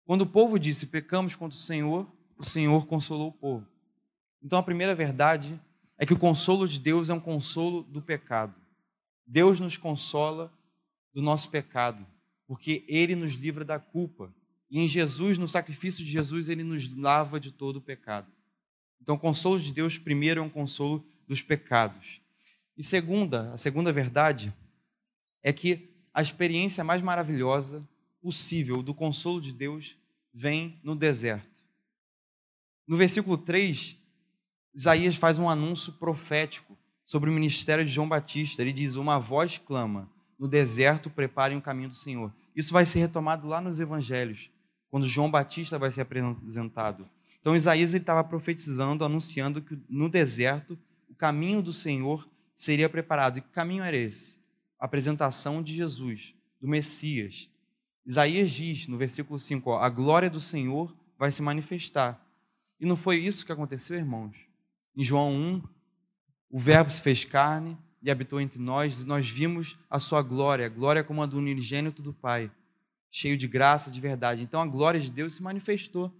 Quando 0.05 0.21
o 0.21 0.27
povo 0.27 0.59
disse, 0.59 0.87
pecamos 0.87 1.35
contra 1.35 1.57
o 1.57 1.61
Senhor, 1.61 2.11
o 2.37 2.43
Senhor 2.43 2.85
consolou 2.85 3.29
o 3.29 3.33
povo. 3.33 3.67
Então, 4.43 4.57
a 4.57 4.63
primeira 4.63 4.95
verdade 4.95 5.59
é 5.97 6.05
que 6.05 6.13
o 6.13 6.19
consolo 6.19 6.67
de 6.67 6.79
Deus 6.79 7.09
é 7.09 7.13
um 7.13 7.19
consolo 7.19 7.83
do 7.83 8.01
pecado. 8.01 8.55
Deus 9.25 9.59
nos 9.59 9.77
consola 9.77 10.51
do 11.13 11.21
nosso 11.21 11.49
pecado, 11.49 12.05
porque 12.47 12.83
Ele 12.87 13.15
nos 13.15 13.33
livra 13.33 13.63
da 13.63 13.79
culpa. 13.79 14.33
E 14.69 14.79
em 14.79 14.87
Jesus, 14.87 15.37
no 15.37 15.47
sacrifício 15.47 16.03
de 16.03 16.09
Jesus, 16.09 16.49
ele 16.49 16.63
nos 16.63 16.95
lava 16.95 17.39
de 17.39 17.51
todo 17.51 17.75
o 17.75 17.81
pecado. 17.81 18.31
Então, 19.01 19.15
o 19.15 19.19
consolo 19.19 19.59
de 19.59 19.71
Deus, 19.71 19.97
primeiro, 19.97 20.39
é 20.39 20.43
um 20.43 20.49
consolo 20.49 21.05
dos 21.27 21.41
pecados. 21.41 22.21
E 22.77 22.83
segunda, 22.83 23.51
a 23.53 23.57
segunda 23.57 23.91
verdade 23.91 24.53
é 25.43 25.51
que 25.51 25.93
a 26.13 26.21
experiência 26.21 26.83
mais 26.83 27.01
maravilhosa 27.01 27.87
possível 28.21 28.83
do 28.83 28.93
consolo 28.93 29.41
de 29.41 29.51
Deus 29.51 29.97
vem 30.33 30.79
no 30.83 30.95
deserto. 30.95 31.59
No 32.87 32.95
versículo 32.97 33.37
3, 33.37 33.97
Isaías 34.73 35.15
faz 35.15 35.39
um 35.39 35.49
anúncio 35.49 35.93
profético 35.93 36.77
sobre 37.05 37.29
o 37.29 37.33
ministério 37.33 37.83
de 37.83 37.91
João 37.91 38.07
Batista. 38.07 38.61
Ele 38.61 38.71
diz: 38.71 38.95
Uma 38.95 39.19
voz 39.19 39.57
clama, 39.57 40.09
no 40.39 40.47
deserto 40.47 41.09
preparem 41.09 41.57
o 41.57 41.61
caminho 41.61 41.89
do 41.89 41.95
Senhor. 41.95 42.33
Isso 42.55 42.73
vai 42.73 42.85
ser 42.85 42.99
retomado 42.99 43.47
lá 43.47 43.59
nos 43.59 43.79
evangelhos 43.79 44.49
quando 44.89 45.07
João 45.07 45.31
Batista 45.31 45.79
vai 45.79 45.89
ser 45.89 46.01
apresentado. 46.01 47.09
Então 47.39 47.55
Isaías 47.55 47.93
estava 47.93 48.23
profetizando, 48.23 49.05
anunciando 49.05 49.61
que 49.61 49.79
no 49.89 50.09
deserto 50.09 50.77
o 51.09 51.15
caminho 51.15 51.61
do 51.61 51.73
Senhor 51.73 52.29
seria 52.53 52.89
preparado. 52.89 53.37
E 53.37 53.41
que 53.41 53.49
caminho 53.49 53.83
era 53.83 53.95
esse? 53.95 54.39
A 54.77 54.85
apresentação 54.85 55.63
de 55.63 55.73
Jesus, 55.73 56.35
do 56.59 56.67
Messias. 56.67 57.49
Isaías 58.05 58.51
diz 58.51 58.87
no 58.87 58.97
versículo 58.97 59.39
5: 59.39 59.69
ó, 59.69 59.79
a 59.79 59.89
glória 59.89 60.29
do 60.29 60.39
Senhor 60.39 60.95
vai 61.17 61.31
se 61.31 61.41
manifestar. 61.41 62.25
E 62.79 62.85
não 62.85 62.95
foi 62.95 63.17
isso 63.17 63.45
que 63.45 63.51
aconteceu, 63.51 63.95
irmãos? 63.95 64.35
Em 64.95 65.03
João 65.03 65.31
1, 65.31 65.63
o 66.49 66.59
Verbo 66.59 66.91
se 66.91 67.01
fez 67.01 67.23
carne 67.23 67.77
e 68.01 68.09
habitou 68.09 68.41
entre 68.41 68.59
nós, 68.59 69.01
e 69.01 69.05
nós 69.05 69.29
vimos 69.29 69.77
a 69.89 69.99
sua 69.99 70.21
glória, 70.21 70.65
a 70.65 70.69
glória 70.69 71.03
como 71.03 71.21
a 71.21 71.25
do 71.25 71.37
unigênito 71.37 72.01
do 72.01 72.13
Pai 72.13 72.51
cheio 73.11 73.37
de 73.37 73.47
graça, 73.47 73.91
de 73.91 73.99
verdade. 73.99 74.41
Então 74.41 74.61
a 74.61 74.65
glória 74.65 74.99
de 74.99 75.11
Deus 75.11 75.35
se 75.35 75.43
manifestou. 75.43 76.11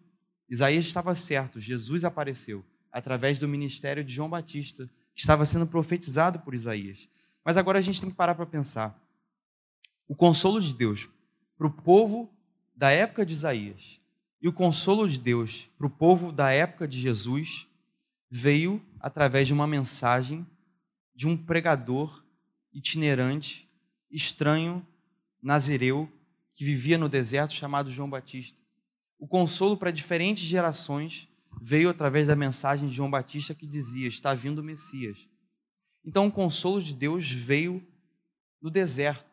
Isaías 0.49 0.85
estava 0.85 1.15
certo, 1.15 1.59
Jesus 1.59 2.03
apareceu 2.03 2.63
através 2.91 3.39
do 3.39 3.47
ministério 3.47 4.03
de 4.03 4.13
João 4.13 4.29
Batista, 4.29 4.89
que 5.15 5.21
estava 5.21 5.45
sendo 5.45 5.65
profetizado 5.65 6.39
por 6.39 6.53
Isaías. 6.53 7.07
Mas 7.43 7.55
agora 7.55 7.79
a 7.79 7.81
gente 7.81 8.01
tem 8.01 8.09
que 8.09 8.15
parar 8.15 8.35
para 8.35 8.45
pensar. 8.45 8.99
O 10.09 10.13
consolo 10.13 10.59
de 10.59 10.73
Deus 10.73 11.07
para 11.61 11.67
o 11.67 11.71
povo 11.71 12.27
da 12.75 12.89
época 12.89 13.23
de 13.23 13.33
Isaías 13.33 14.01
e 14.41 14.47
o 14.47 14.51
consolo 14.51 15.07
de 15.07 15.19
Deus 15.19 15.69
para 15.77 15.85
o 15.85 15.91
povo 15.91 16.31
da 16.31 16.49
época 16.49 16.87
de 16.87 16.99
Jesus 16.99 17.67
veio 18.31 18.83
através 18.99 19.45
de 19.45 19.53
uma 19.53 19.67
mensagem 19.67 20.43
de 21.13 21.27
um 21.27 21.37
pregador 21.37 22.25
itinerante, 22.73 23.69
estranho, 24.09 24.83
nazireu, 25.39 26.11
que 26.55 26.65
vivia 26.65 26.97
no 26.97 27.07
deserto 27.07 27.53
chamado 27.53 27.91
João 27.91 28.09
Batista. 28.09 28.59
O 29.19 29.27
consolo 29.27 29.77
para 29.77 29.91
diferentes 29.91 30.43
gerações 30.43 31.29
veio 31.61 31.91
através 31.91 32.25
da 32.27 32.35
mensagem 32.35 32.89
de 32.89 32.95
João 32.95 33.11
Batista 33.11 33.53
que 33.53 33.67
dizia: 33.67 34.07
Está 34.07 34.33
vindo 34.33 34.61
o 34.61 34.63
Messias. 34.63 35.29
Então, 36.03 36.25
o 36.25 36.31
consolo 36.31 36.81
de 36.81 36.95
Deus 36.95 37.31
veio 37.31 37.85
no 38.59 38.71
deserto. 38.71 39.30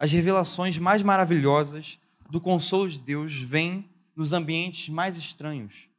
As 0.00 0.10
revelações 0.12 0.78
mais 0.78 1.02
maravilhosas 1.02 1.98
do 2.30 2.40
consolo 2.40 2.88
de 2.88 2.98
Deus 2.98 3.34
vêm 3.34 3.86
nos 4.16 4.32
ambientes 4.32 4.88
mais 4.88 5.18
estranhos, 5.18 5.90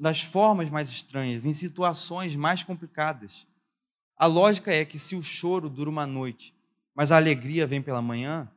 nas 0.00 0.22
formas 0.22 0.70
mais 0.70 0.88
estranhas, 0.88 1.44
em 1.44 1.52
situações 1.52 2.36
mais 2.36 2.62
complicadas. 2.62 3.44
A 4.16 4.26
lógica 4.26 4.72
é 4.72 4.84
que 4.84 4.96
se 4.96 5.16
o 5.16 5.24
choro 5.24 5.68
dura 5.68 5.90
uma 5.90 6.06
noite, 6.06 6.54
mas 6.94 7.10
a 7.10 7.16
alegria 7.16 7.66
vem 7.66 7.82
pela 7.82 8.00
manhã, 8.00 8.48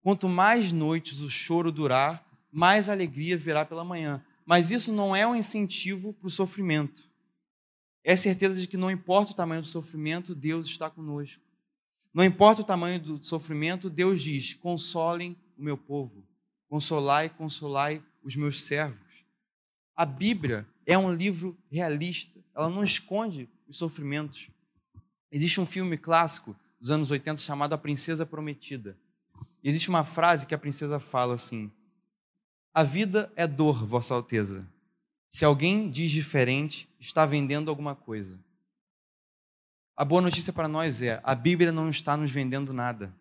quanto 0.00 0.26
mais 0.26 0.72
noites 0.72 1.20
o 1.20 1.28
choro 1.28 1.70
durar, 1.70 2.26
mais 2.50 2.88
alegria 2.88 3.36
virá 3.36 3.62
pela 3.62 3.84
manhã. 3.84 4.24
Mas 4.46 4.70
isso 4.70 4.90
não 4.90 5.14
é 5.14 5.26
um 5.26 5.36
incentivo 5.36 6.14
para 6.14 6.28
o 6.28 6.30
sofrimento. 6.30 7.06
É 8.02 8.16
certeza 8.16 8.58
de 8.58 8.66
que 8.66 8.78
não 8.78 8.90
importa 8.90 9.32
o 9.32 9.36
tamanho 9.36 9.60
do 9.60 9.66
sofrimento, 9.66 10.34
Deus 10.34 10.64
está 10.64 10.88
conosco. 10.88 11.44
Não 12.14 12.22
importa 12.22 12.62
o 12.62 12.64
tamanho 12.64 13.00
do 13.00 13.24
sofrimento, 13.24 13.90
Deus 13.90 14.22
diz: 14.22 14.54
consolem 14.54 15.36
o 15.58 15.62
meu 15.62 15.76
povo, 15.76 16.24
consolai, 16.68 17.28
consolai 17.28 18.00
os 18.22 18.36
meus 18.36 18.62
servos. 18.62 19.24
A 19.96 20.06
Bíblia 20.06 20.64
é 20.86 20.96
um 20.96 21.12
livro 21.12 21.58
realista, 21.68 22.38
ela 22.54 22.70
não 22.70 22.84
esconde 22.84 23.48
os 23.66 23.76
sofrimentos. 23.76 24.48
Existe 25.30 25.60
um 25.60 25.66
filme 25.66 25.98
clássico 25.98 26.56
dos 26.78 26.90
anos 26.90 27.10
80 27.10 27.40
chamado 27.40 27.72
A 27.74 27.78
Princesa 27.78 28.24
Prometida. 28.24 28.96
Existe 29.62 29.88
uma 29.88 30.04
frase 30.04 30.46
que 30.46 30.54
a 30.54 30.58
princesa 30.58 31.00
fala 31.00 31.34
assim: 31.34 31.72
a 32.72 32.84
vida 32.84 33.32
é 33.34 33.46
dor, 33.46 33.84
Vossa 33.84 34.14
Alteza. 34.14 34.64
Se 35.28 35.44
alguém 35.44 35.90
diz 35.90 36.12
diferente, 36.12 36.88
está 37.00 37.26
vendendo 37.26 37.68
alguma 37.68 37.96
coisa. 37.96 38.38
A 39.96 40.04
boa 40.04 40.20
notícia 40.20 40.52
para 40.52 40.66
nós 40.66 41.02
é: 41.02 41.20
a 41.22 41.34
Bíblia 41.34 41.70
não 41.70 41.88
está 41.88 42.16
nos 42.16 42.30
vendendo 42.30 42.72
nada. 42.72 43.14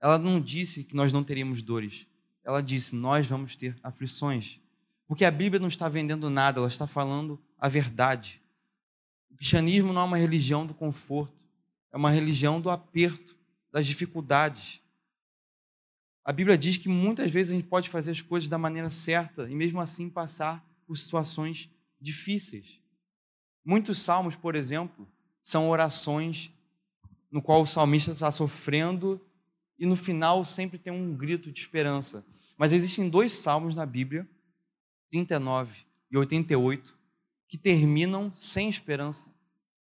Ela 0.00 0.18
não 0.18 0.40
disse 0.40 0.82
que 0.82 0.96
nós 0.96 1.12
não 1.12 1.22
teríamos 1.22 1.62
dores. 1.62 2.06
Ela 2.42 2.60
disse: 2.60 2.96
nós 2.96 3.26
vamos 3.26 3.54
ter 3.54 3.78
aflições. 3.84 4.60
Porque 5.06 5.24
a 5.24 5.30
Bíblia 5.30 5.60
não 5.60 5.68
está 5.68 5.88
vendendo 5.88 6.28
nada, 6.28 6.58
ela 6.58 6.66
está 6.66 6.88
falando 6.88 7.40
a 7.56 7.68
verdade. 7.68 8.42
O 9.30 9.36
cristianismo 9.36 9.92
não 9.92 10.02
é 10.02 10.04
uma 10.04 10.16
religião 10.16 10.66
do 10.66 10.74
conforto, 10.74 11.44
é 11.92 11.96
uma 11.96 12.10
religião 12.10 12.60
do 12.60 12.70
aperto, 12.70 13.36
das 13.70 13.86
dificuldades. 13.86 14.80
A 16.24 16.32
Bíblia 16.32 16.58
diz 16.58 16.76
que 16.76 16.88
muitas 16.88 17.30
vezes 17.30 17.52
a 17.52 17.54
gente 17.54 17.68
pode 17.68 17.88
fazer 17.88 18.10
as 18.10 18.22
coisas 18.22 18.48
da 18.48 18.58
maneira 18.58 18.90
certa 18.90 19.48
e 19.48 19.54
mesmo 19.54 19.80
assim 19.80 20.10
passar 20.10 20.64
por 20.86 20.96
situações 20.96 21.70
difíceis. 22.00 22.80
Muitos 23.64 24.00
salmos, 24.00 24.34
por 24.34 24.56
exemplo, 24.56 25.08
são 25.42 25.68
orações 25.68 26.52
no 27.30 27.42
qual 27.42 27.62
o 27.62 27.66
salmista 27.66 28.12
está 28.12 28.30
sofrendo 28.30 29.20
e 29.78 29.84
no 29.84 29.96
final 29.96 30.44
sempre 30.44 30.78
tem 30.78 30.92
um 30.92 31.16
grito 31.16 31.50
de 31.50 31.58
esperança. 31.58 32.24
Mas 32.56 32.72
existem 32.72 33.08
dois 33.08 33.32
salmos 33.32 33.74
na 33.74 33.84
Bíblia, 33.84 34.28
39 35.10 35.84
e 36.10 36.16
88, 36.16 36.96
que 37.48 37.58
terminam 37.58 38.32
sem 38.36 38.68
esperança. 38.68 39.34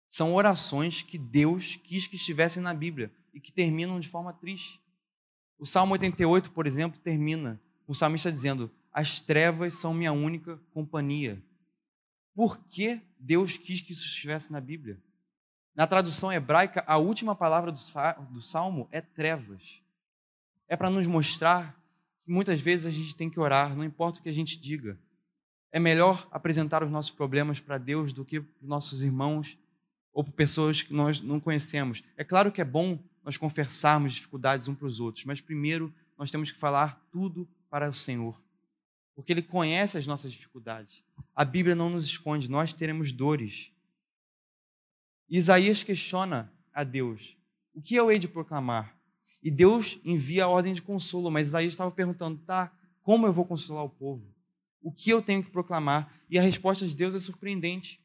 São 0.08 0.34
orações 0.34 1.02
que 1.02 1.18
Deus 1.18 1.76
quis 1.76 2.06
que 2.06 2.16
estivessem 2.16 2.62
na 2.62 2.72
Bíblia 2.72 3.12
e 3.34 3.40
que 3.40 3.52
terminam 3.52 4.00
de 4.00 4.08
forma 4.08 4.32
triste. 4.32 4.80
O 5.58 5.66
Salmo 5.66 5.92
88, 5.92 6.50
por 6.52 6.66
exemplo, 6.66 6.98
termina 7.00 7.60
o 7.86 7.94
salmista 7.94 8.32
dizendo: 8.32 8.70
As 8.92 9.20
trevas 9.20 9.76
são 9.76 9.92
minha 9.92 10.12
única 10.12 10.56
companhia. 10.72 11.42
Por 12.34 12.58
que 12.64 13.00
Deus 13.18 13.56
quis 13.56 13.80
que 13.80 13.92
isso 13.92 14.04
estivesse 14.04 14.50
na 14.50 14.60
Bíblia? 14.60 15.00
Na 15.74 15.86
tradução 15.86 16.32
hebraica, 16.32 16.84
a 16.86 16.98
última 16.98 17.34
palavra 17.34 17.72
do 17.72 18.40
salmo 18.40 18.88
é 18.92 19.00
trevas. 19.00 19.82
É 20.68 20.76
para 20.76 20.88
nos 20.88 21.06
mostrar 21.06 21.76
que 22.22 22.30
muitas 22.30 22.60
vezes 22.60 22.86
a 22.86 22.90
gente 22.90 23.14
tem 23.16 23.28
que 23.28 23.40
orar, 23.40 23.74
não 23.74 23.84
importa 23.84 24.18
o 24.18 24.22
que 24.22 24.28
a 24.28 24.34
gente 24.34 24.58
diga. 24.58 24.98
É 25.72 25.80
melhor 25.80 26.28
apresentar 26.30 26.84
os 26.84 26.90
nossos 26.90 27.10
problemas 27.10 27.58
para 27.58 27.76
Deus 27.76 28.12
do 28.12 28.24
que 28.24 28.40
para 28.40 28.62
os 28.62 28.68
nossos 28.68 29.02
irmãos 29.02 29.58
ou 30.12 30.22
para 30.22 30.32
pessoas 30.32 30.80
que 30.80 30.94
nós 30.94 31.20
não 31.20 31.40
conhecemos. 31.40 32.04
É 32.16 32.22
claro 32.22 32.52
que 32.52 32.60
é 32.60 32.64
bom 32.64 32.98
nós 33.24 33.36
confessarmos 33.36 34.12
dificuldades 34.12 34.68
uns 34.68 34.76
para 34.76 34.86
os 34.86 35.00
outros, 35.00 35.24
mas 35.24 35.40
primeiro 35.40 35.92
nós 36.16 36.30
temos 36.30 36.52
que 36.52 36.58
falar 36.58 37.04
tudo 37.10 37.48
para 37.68 37.88
o 37.88 37.92
Senhor, 37.92 38.40
porque 39.16 39.32
Ele 39.32 39.42
conhece 39.42 39.98
as 39.98 40.06
nossas 40.06 40.30
dificuldades. 40.30 41.02
A 41.34 41.44
Bíblia 41.44 41.74
não 41.74 41.90
nos 41.90 42.04
esconde, 42.04 42.48
nós 42.48 42.72
teremos 42.72 43.10
dores. 43.10 43.73
Isaías 45.28 45.82
questiona 45.82 46.52
a 46.72 46.84
Deus: 46.84 47.36
o 47.74 47.80
que 47.80 47.94
eu 47.94 48.10
hei 48.10 48.18
de 48.18 48.28
proclamar? 48.28 48.96
E 49.42 49.50
Deus 49.50 49.98
envia 50.04 50.44
a 50.44 50.48
ordem 50.48 50.72
de 50.72 50.80
consolo, 50.80 51.30
mas 51.30 51.48
Isaías 51.48 51.72
estava 51.72 51.90
perguntando: 51.90 52.38
tá, 52.38 52.72
como 53.02 53.26
eu 53.26 53.32
vou 53.32 53.44
consolar 53.44 53.84
o 53.84 53.90
povo? 53.90 54.34
O 54.80 54.92
que 54.92 55.10
eu 55.10 55.20
tenho 55.20 55.42
que 55.42 55.50
proclamar? 55.50 56.12
E 56.28 56.38
a 56.38 56.42
resposta 56.42 56.86
de 56.86 56.94
Deus 56.94 57.14
é 57.14 57.20
surpreendente. 57.20 58.00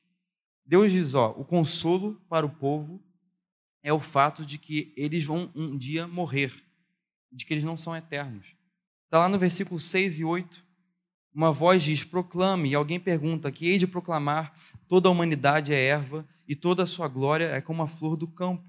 Deus 0.66 0.92
diz: 0.92 1.14
ó, 1.14 1.32
o 1.32 1.46
consolo 1.46 2.22
para 2.30 2.46
o 2.46 2.50
povo 2.50 3.04
é 3.82 3.94
o 3.94 4.00
fato 4.00 4.46
de 4.46 4.58
que 4.58 4.94
eles 4.98 5.24
vão 5.24 5.52
um 5.56 5.78
dia 5.78 6.08
morrer, 6.08 6.54
de 7.32 7.46
que 7.46 7.54
eles 7.54 7.64
não 7.64 7.78
são 7.78 7.96
eternos. 7.96 8.56
Está 9.06 9.20
lá 9.20 9.30
no 9.30 9.40
versículo 9.40 9.80
6 9.80 10.20
e 10.20 10.24
8. 10.24 10.69
Uma 11.34 11.52
voz 11.52 11.84
diz: 11.84 12.04
proclame, 12.04 12.70
e 12.70 12.76
alguém 12.76 13.00
pergunta: 13.00 13.52
que 13.52 13.68
hei 13.68 13.78
de 13.78 13.88
proclamar? 13.88 14.54
Toda 14.88 15.10
a 15.10 15.12
humanidade 15.12 15.74
é 15.74 15.86
erva, 15.86 16.28
e 16.48 16.56
toda 16.56 16.84
a 16.84 16.88
sua 16.88 17.08
glória 17.08 17.46
é 17.46 17.62
como 17.62 17.84
a 17.84 17.88
flor 17.88 18.18
do 18.18 18.28
campo. 18.28 18.64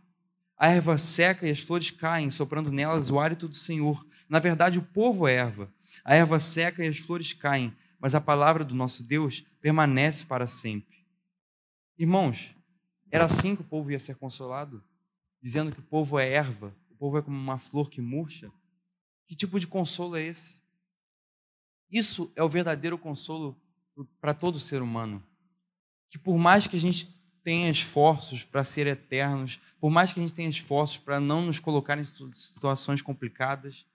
A 0.56 0.68
erva 0.68 0.98
seca 0.98 1.46
e 1.46 1.50
as 1.50 1.60
flores 1.60 1.90
caem, 1.90 2.30
soprando 2.30 2.70
nelas 2.70 3.10
o 3.10 3.18
hálito 3.18 3.48
do 3.48 3.56
Senhor. 3.56 4.06
Na 4.28 4.38
verdade, 4.38 4.78
o 4.78 4.82
povo 4.82 5.26
é 5.26 5.34
erva. 5.34 5.72
A 6.04 6.14
erva 6.14 6.38
seca 6.38 6.84
e 6.84 6.88
as 6.88 6.98
flores 6.98 7.32
caem, 7.32 7.74
mas 7.98 8.14
a 8.14 8.20
palavra 8.20 8.64
do 8.64 8.74
nosso 8.74 9.02
Deus 9.02 9.44
permanece 9.60 10.26
para 10.26 10.46
sempre. 10.46 10.98
Irmãos, 11.98 12.54
era 13.10 13.24
assim 13.24 13.56
que 13.56 13.62
o 13.62 13.64
povo 13.66 13.90
ia 13.90 13.98
ser 13.98 14.16
consolado? 14.16 14.82
dizendo 15.40 15.72
que 15.72 15.80
o 15.80 15.84
povo 15.84 16.18
é 16.18 16.28
erva, 16.28 16.76
o 16.90 16.94
povo 16.96 17.18
é 17.18 17.22
como 17.22 17.36
uma 17.36 17.58
flor 17.58 17.90
que 17.90 18.00
murcha. 18.00 18.52
Que 19.26 19.34
tipo 19.34 19.58
de 19.58 19.66
consolo 19.66 20.16
é 20.16 20.22
esse? 20.22 20.59
Isso 21.90 22.32
é 22.36 22.42
o 22.42 22.48
verdadeiro 22.48 22.96
consolo 22.96 23.60
para 24.20 24.32
todo 24.32 24.58
ser 24.58 24.82
humano. 24.82 25.22
Que 26.08 26.18
por 26.18 26.38
mais 26.38 26.66
que 26.66 26.76
a 26.76 26.80
gente 26.80 27.18
tenha 27.42 27.70
esforços 27.70 28.44
para 28.44 28.62
ser 28.62 28.86
eternos, 28.86 29.60
por 29.80 29.90
mais 29.90 30.12
que 30.12 30.20
a 30.20 30.22
gente 30.22 30.34
tenha 30.34 30.48
esforços 30.48 30.98
para 30.98 31.18
não 31.18 31.42
nos 31.42 31.58
colocar 31.58 31.98
em 31.98 32.04
situações 32.04 33.02
complicadas, 33.02 33.86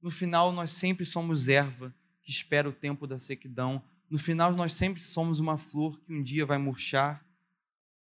no 0.00 0.10
final 0.10 0.52
nós 0.52 0.72
sempre 0.72 1.04
somos 1.04 1.48
erva 1.48 1.94
que 2.22 2.30
espera 2.30 2.68
o 2.68 2.72
tempo 2.72 3.06
da 3.06 3.18
sequidão. 3.18 3.82
No 4.10 4.18
final 4.18 4.52
nós 4.52 4.72
sempre 4.72 5.00
somos 5.00 5.38
uma 5.38 5.56
flor 5.56 6.00
que 6.00 6.12
um 6.12 6.22
dia 6.22 6.44
vai 6.44 6.58
murchar. 6.58 7.24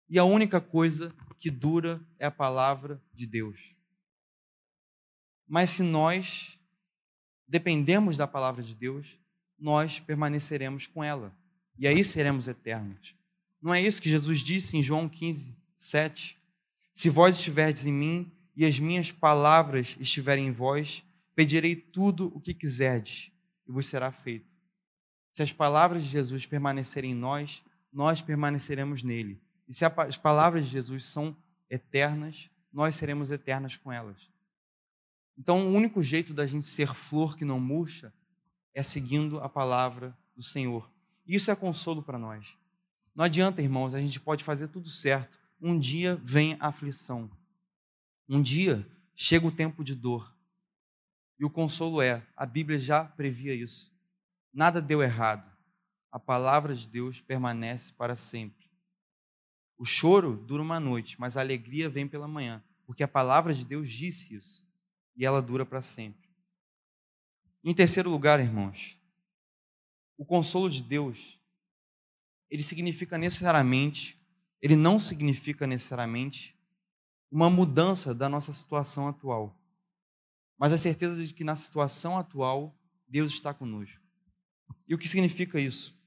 E 0.10 0.18
a 0.18 0.24
única 0.24 0.62
coisa 0.62 1.14
que 1.38 1.52
dura 1.52 2.02
é 2.18 2.26
a 2.26 2.32
palavra 2.32 3.02
de 3.14 3.28
Deus. 3.28 3.76
Mas 5.48 5.70
se 5.72 5.84
nós 5.84 6.58
dependemos 7.48 8.18
da 8.18 8.26
palavra 8.26 8.64
de 8.64 8.76
Deus, 8.76 9.20
nós 9.58 10.00
permaneceremos 10.00 10.88
com 10.88 11.04
ela. 11.04 11.36
E 11.78 11.88
aí 11.88 12.04
seremos 12.04 12.48
eternos. 12.48 13.16
Não 13.62 13.74
é 13.74 13.82
isso 13.82 14.02
que 14.02 14.10
Jesus 14.10 14.40
disse 14.40 14.78
em 14.78 14.84
João 14.84 15.10
15, 15.10 15.58
7? 15.76 16.38
Se 16.94 17.10
vós 17.10 17.36
estiverdes 17.36 17.86
em 17.86 17.94
mim 17.94 18.32
e 18.56 18.66
as 18.66 18.80
minhas 18.80 19.12
palavras 19.12 19.98
estiverem 20.00 20.48
em 20.48 20.52
vós, 20.52 21.04
pedirei 21.36 21.76
tudo 21.76 22.32
o 22.34 22.40
que 22.40 22.54
quiserdes 22.54 23.32
e 23.68 23.72
vos 23.72 23.88
será 23.88 24.12
feito. 24.12 24.56
Se 25.32 25.44
as 25.44 25.52
palavras 25.52 26.04
de 26.04 26.10
Jesus 26.10 26.46
permanecerem 26.46 27.12
em 27.12 27.16
nós, 27.16 27.62
nós 27.92 28.22
permaneceremos 28.22 29.04
nele. 29.04 29.42
E 29.68 29.74
se 29.74 29.84
as 29.84 30.16
palavras 30.16 30.66
de 30.66 30.72
Jesus 30.72 31.06
são 31.06 31.36
eternas, 31.70 32.50
nós 32.72 32.96
seremos 32.96 33.32
eternas 33.32 33.76
com 33.76 33.92
elas. 33.92 34.30
Então, 35.38 35.68
o 35.68 35.74
único 35.74 36.02
jeito 36.02 36.34
da 36.34 36.46
gente 36.46 36.66
ser 36.66 36.94
flor 36.94 37.36
que 37.36 37.44
não 37.44 37.60
murcha 37.60 38.14
é 38.76 38.84
seguindo 38.84 39.40
a 39.40 39.48
palavra 39.48 40.16
do 40.36 40.44
Senhor. 40.44 40.88
Isso 41.26 41.50
é 41.50 41.56
consolo 41.56 42.04
para 42.04 42.20
nós. 42.20 42.56
Não 43.16 43.24
adianta, 43.24 43.62
irmãos, 43.62 43.96
a 43.96 44.00
gente 44.02 44.20
pode 44.20 44.44
fazer 44.44 44.68
tudo 44.68 44.90
certo. 44.90 45.40
Um 45.60 45.80
dia 45.80 46.18
vem 46.22 46.58
a 46.60 46.68
aflição. 46.68 47.32
Um 48.28 48.42
dia 48.42 48.86
chega 49.16 49.48
o 49.48 49.52
tempo 49.52 49.84
de 49.84 49.96
dor. 49.96 50.36
E 51.40 51.46
o 51.46 51.50
consolo 51.50 52.02
é: 52.02 52.22
a 52.36 52.46
Bíblia 52.46 52.78
já 52.78 53.06
previa 53.06 53.56
isso. 53.56 53.92
Nada 54.54 54.82
deu 54.82 55.02
errado. 55.02 55.50
A 56.12 56.20
palavra 56.20 56.76
de 56.76 56.88
Deus 56.88 57.22
permanece 57.22 57.94
para 57.94 58.16
sempre. 58.16 58.70
O 59.78 59.86
choro 59.86 60.36
dura 60.36 60.62
uma 60.62 60.80
noite, 60.80 61.20
mas 61.20 61.36
a 61.36 61.42
alegria 61.42 61.90
vem 61.90 62.08
pela 62.08 62.28
manhã, 62.28 62.64
porque 62.86 63.04
a 63.04 63.08
palavra 63.08 63.54
de 63.54 63.66
Deus 63.66 63.90
disse 63.90 64.36
isso 64.36 64.66
e 65.16 65.26
ela 65.26 65.42
dura 65.42 65.66
para 65.66 65.82
sempre. 65.82 66.25
Em 67.68 67.74
terceiro 67.74 68.12
lugar, 68.12 68.40
irmãos, 68.40 68.96
o 70.16 70.24
consolo 70.24 70.70
de 70.70 70.84
Deus, 70.84 71.42
ele 72.48 72.62
significa 72.62 73.18
necessariamente, 73.18 74.24
ele 74.62 74.76
não 74.76 75.00
significa 75.00 75.66
necessariamente 75.66 76.56
uma 77.32 77.50
mudança 77.50 78.14
da 78.14 78.30
nossa 78.30 78.54
situação 78.54 79.08
atual, 79.08 79.60
mas 80.60 80.72
a 80.74 80.78
certeza 80.78 81.26
de 81.26 81.34
que 81.34 81.44
na 81.44 81.56
situação 81.56 82.20
atual 82.20 82.80
Deus 83.08 83.34
está 83.34 83.52
conosco. 83.52 84.00
E 84.88 84.94
o 84.94 84.98
que 85.00 85.08
significa 85.08 85.60
isso? 85.60 86.00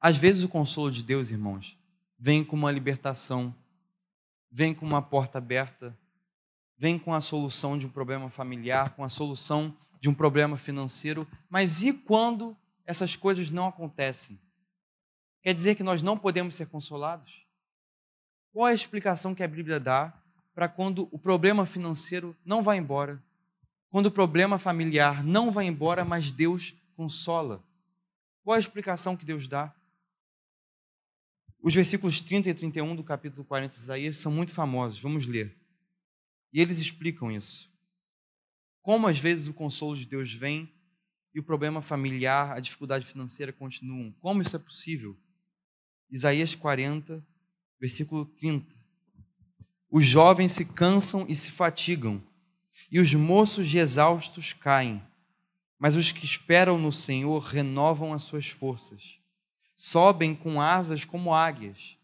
Às 0.00 0.16
vezes 0.16 0.42
o 0.42 0.48
consolo 0.48 0.90
de 0.90 1.04
Deus, 1.04 1.30
irmãos, 1.30 1.78
vem 2.18 2.42
com 2.42 2.56
uma 2.56 2.72
libertação, 2.72 3.54
vem 4.50 4.74
com 4.74 4.84
uma 4.84 5.00
porta 5.00 5.38
aberta, 5.38 5.96
vem 6.80 6.98
com 6.98 7.12
a 7.12 7.20
solução 7.20 7.76
de 7.78 7.86
um 7.86 7.90
problema 7.90 8.30
familiar, 8.30 8.96
com 8.96 9.04
a 9.04 9.08
solução 9.10 9.76
de 10.00 10.08
um 10.08 10.14
problema 10.14 10.56
financeiro, 10.56 11.28
mas 11.50 11.82
e 11.82 11.92
quando 11.92 12.56
essas 12.86 13.14
coisas 13.14 13.50
não 13.50 13.66
acontecem? 13.66 14.40
Quer 15.42 15.52
dizer 15.52 15.74
que 15.74 15.82
nós 15.82 16.00
não 16.00 16.16
podemos 16.16 16.54
ser 16.54 16.70
consolados? 16.70 17.46
Qual 18.50 18.64
a 18.64 18.72
explicação 18.72 19.34
que 19.34 19.42
a 19.42 19.46
Bíblia 19.46 19.78
dá 19.78 20.10
para 20.54 20.70
quando 20.70 21.06
o 21.12 21.18
problema 21.18 21.66
financeiro 21.66 22.34
não 22.46 22.62
vai 22.62 22.78
embora? 22.78 23.22
Quando 23.90 24.06
o 24.06 24.10
problema 24.10 24.58
familiar 24.58 25.22
não 25.22 25.52
vai 25.52 25.66
embora, 25.66 26.02
mas 26.02 26.32
Deus 26.32 26.74
consola? 26.96 27.62
Qual 28.42 28.56
a 28.56 28.58
explicação 28.58 29.18
que 29.18 29.26
Deus 29.26 29.46
dá? 29.46 29.74
Os 31.60 31.74
versículos 31.74 32.22
30 32.22 32.48
e 32.48 32.54
31 32.54 32.96
do 32.96 33.04
capítulo 33.04 33.44
40 33.44 33.74
de 33.74 33.80
Isaías 33.82 34.18
são 34.18 34.32
muito 34.32 34.54
famosos. 34.54 34.98
Vamos 34.98 35.26
ler. 35.26 35.59
E 36.52 36.60
eles 36.60 36.78
explicam 36.78 37.30
isso. 37.30 37.70
Como 38.82 39.06
às 39.06 39.18
vezes 39.18 39.46
o 39.46 39.54
consolo 39.54 39.96
de 39.96 40.06
Deus 40.06 40.32
vem 40.32 40.72
e 41.34 41.38
o 41.38 41.44
problema 41.44 41.80
familiar, 41.80 42.56
a 42.56 42.60
dificuldade 42.60 43.06
financeira 43.06 43.52
continuam. 43.52 44.12
Como 44.20 44.42
isso 44.42 44.56
é 44.56 44.58
possível? 44.58 45.16
Isaías 46.10 46.54
40, 46.54 47.24
versículo 47.80 48.24
30. 48.24 48.74
Os 49.90 50.04
jovens 50.04 50.52
se 50.52 50.64
cansam 50.64 51.26
e 51.28 51.36
se 51.36 51.50
fatigam, 51.50 52.22
e 52.90 52.98
os 53.00 53.12
moços 53.14 53.68
de 53.68 53.78
exaustos 53.78 54.52
caem, 54.52 55.02
mas 55.78 55.94
os 55.94 56.12
que 56.12 56.24
esperam 56.24 56.78
no 56.78 56.92
Senhor 56.92 57.38
renovam 57.40 58.12
as 58.12 58.22
suas 58.22 58.48
forças. 58.48 59.18
Sobem 59.76 60.34
com 60.34 60.60
asas 60.60 61.04
como 61.04 61.34
águias, 61.34 61.96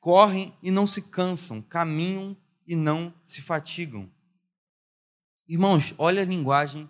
correm 0.00 0.56
e 0.62 0.70
não 0.70 0.86
se 0.86 1.10
cansam, 1.10 1.60
caminham 1.60 2.36
e 2.68 2.76
não 2.76 3.14
se 3.24 3.40
fatigam. 3.40 4.12
Irmãos, 5.48 5.94
olha 5.96 6.20
a 6.20 6.26
linguagem 6.26 6.86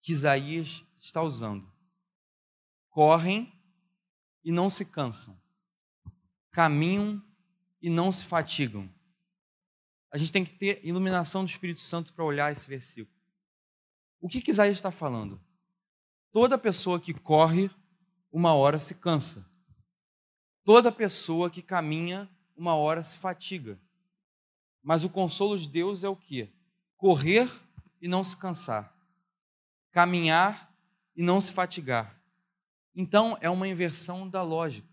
que 0.00 0.12
Isaías 0.12 0.84
está 1.00 1.20
usando. 1.20 1.68
Correm 2.88 3.52
e 4.44 4.52
não 4.52 4.70
se 4.70 4.84
cansam. 4.84 5.36
Caminham 6.52 7.20
e 7.82 7.90
não 7.90 8.12
se 8.12 8.24
fatigam. 8.24 8.88
A 10.12 10.16
gente 10.16 10.30
tem 10.30 10.44
que 10.44 10.56
ter 10.56 10.80
iluminação 10.84 11.44
do 11.44 11.50
Espírito 11.50 11.80
Santo 11.80 12.12
para 12.12 12.24
olhar 12.24 12.52
esse 12.52 12.68
versículo. 12.68 13.18
O 14.20 14.28
que, 14.28 14.40
que 14.40 14.52
Isaías 14.52 14.76
está 14.76 14.92
falando? 14.92 15.42
Toda 16.30 16.56
pessoa 16.56 17.00
que 17.00 17.12
corre, 17.12 17.68
uma 18.30 18.54
hora 18.54 18.78
se 18.78 18.94
cansa. 18.94 19.52
Toda 20.64 20.92
pessoa 20.92 21.50
que 21.50 21.60
caminha, 21.60 22.30
uma 22.56 22.74
hora 22.74 23.02
se 23.02 23.18
fatiga. 23.18 23.80
Mas 24.88 25.04
o 25.04 25.10
consolo 25.10 25.58
de 25.58 25.68
Deus 25.68 26.02
é 26.02 26.08
o 26.08 26.16
quê? 26.16 26.48
Correr 26.96 27.46
e 28.00 28.08
não 28.08 28.24
se 28.24 28.34
cansar. 28.34 28.90
Caminhar 29.92 30.74
e 31.14 31.22
não 31.22 31.42
se 31.42 31.52
fatigar. 31.52 32.18
Então 32.96 33.36
é 33.42 33.50
uma 33.50 33.68
inversão 33.68 34.26
da 34.26 34.42
lógica. 34.42 34.88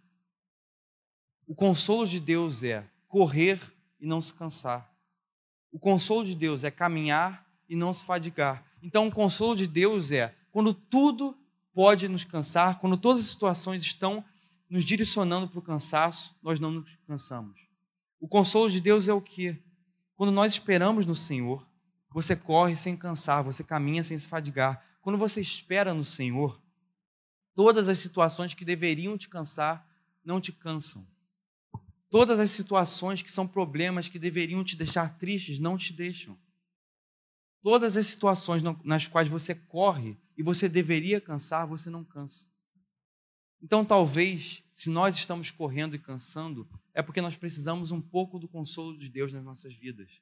O 1.48 1.56
consolo 1.56 2.06
de 2.06 2.20
Deus 2.20 2.62
é 2.62 2.86
correr 3.08 3.58
e 3.98 4.05
não 4.05 4.22
se 4.22 4.34
cansar. 4.34 4.94
O 5.72 5.79
consolo 5.79 6.25
de 6.25 6.36
Deus 6.36 6.66
é 6.66 6.72
caminhar 6.72 7.50
e 7.70 7.74
não 7.74 7.94
se 7.94 8.03
fadigar. 8.03 8.66
Então 8.84 9.08
o 9.08 9.12
consolo 9.14 9.55
de 9.55 9.66
Deus 9.66 10.12
é 10.12 10.36
quando 10.51 10.74
tudo 10.74 11.38
pode 11.74 12.10
nos 12.10 12.25
cansar, 12.25 12.81
quando 12.81 12.98
todas 12.98 13.24
as 13.24 13.29
situações 13.29 13.81
estão 13.81 14.25
nos 14.70 14.84
direcionando 14.84 15.48
para 15.48 15.60
o 15.60 15.62
cansaço, 15.62 16.36
nós 16.44 16.60
não 16.60 16.72
nos 16.72 16.98
cansamos. 17.08 17.58
O 18.20 18.27
consolo 18.27 18.70
de 18.70 18.81
Deus 18.81 19.08
é 19.08 19.14
o 19.14 19.22
que? 19.22 19.64
Quando 20.16 20.32
nós 20.32 20.54
esperamos 20.54 21.06
no 21.06 21.16
Senhor, 21.16 21.68
você 22.10 22.36
corre 22.36 22.75
sem 22.75 22.96
cansar, 22.96 23.44
você 23.44 23.64
caminha 23.64 24.04
sem 24.04 24.18
se 24.18 24.28
fadigar. 24.28 24.82
Quando 25.01 25.18
você 25.18 25.42
espera 25.42 25.94
no 25.94 26.06
Senhor, 26.06 26.62
todas 27.54 27.90
as 27.90 28.00
situações 28.00 28.54
que 28.54 28.64
deveriam 28.64 29.18
te 29.18 29.28
cansar 29.28 29.86
não 30.24 30.40
te 30.40 30.54
cansam. 30.54 31.06
Todas 32.10 32.40
as 32.40 32.51
situações 32.51 33.22
que 33.22 33.32
são 33.32 33.46
problemas 33.46 34.08
que 34.08 34.18
deveriam 34.18 34.64
te 34.64 34.78
deixar 34.78 35.18
tristes 35.18 35.60
não 35.60 35.78
te 35.78 35.92
deixam. 35.92 36.38
Todas 37.62 37.98
as 37.98 38.08
situações 38.08 38.64
nas 38.84 39.08
quais 39.08 39.28
você 39.28 39.54
corre 39.54 40.18
e 40.38 40.44
você 40.44 40.70
deveria 40.70 41.20
cansar, 41.20 41.68
você 41.68 41.90
não 41.90 42.04
cansa. 42.06 42.46
Então, 43.66 43.84
talvez, 43.84 44.64
se 44.75 44.92
nós 44.92 45.16
estamos 45.16 45.50
correndo 45.50 45.96
e 45.96 46.00
cansando, 46.00 46.70
é 46.94 47.01
porque 47.01 47.20
nós 47.20 47.36
precisamos 47.36 47.90
um 47.90 48.00
pouco 48.00 48.38
do 48.38 48.48
consolo 48.48 48.96
de 48.96 49.10
Deus 49.10 49.34
nas 49.34 49.44
nossas 49.44 49.74
vidas. 49.74 50.22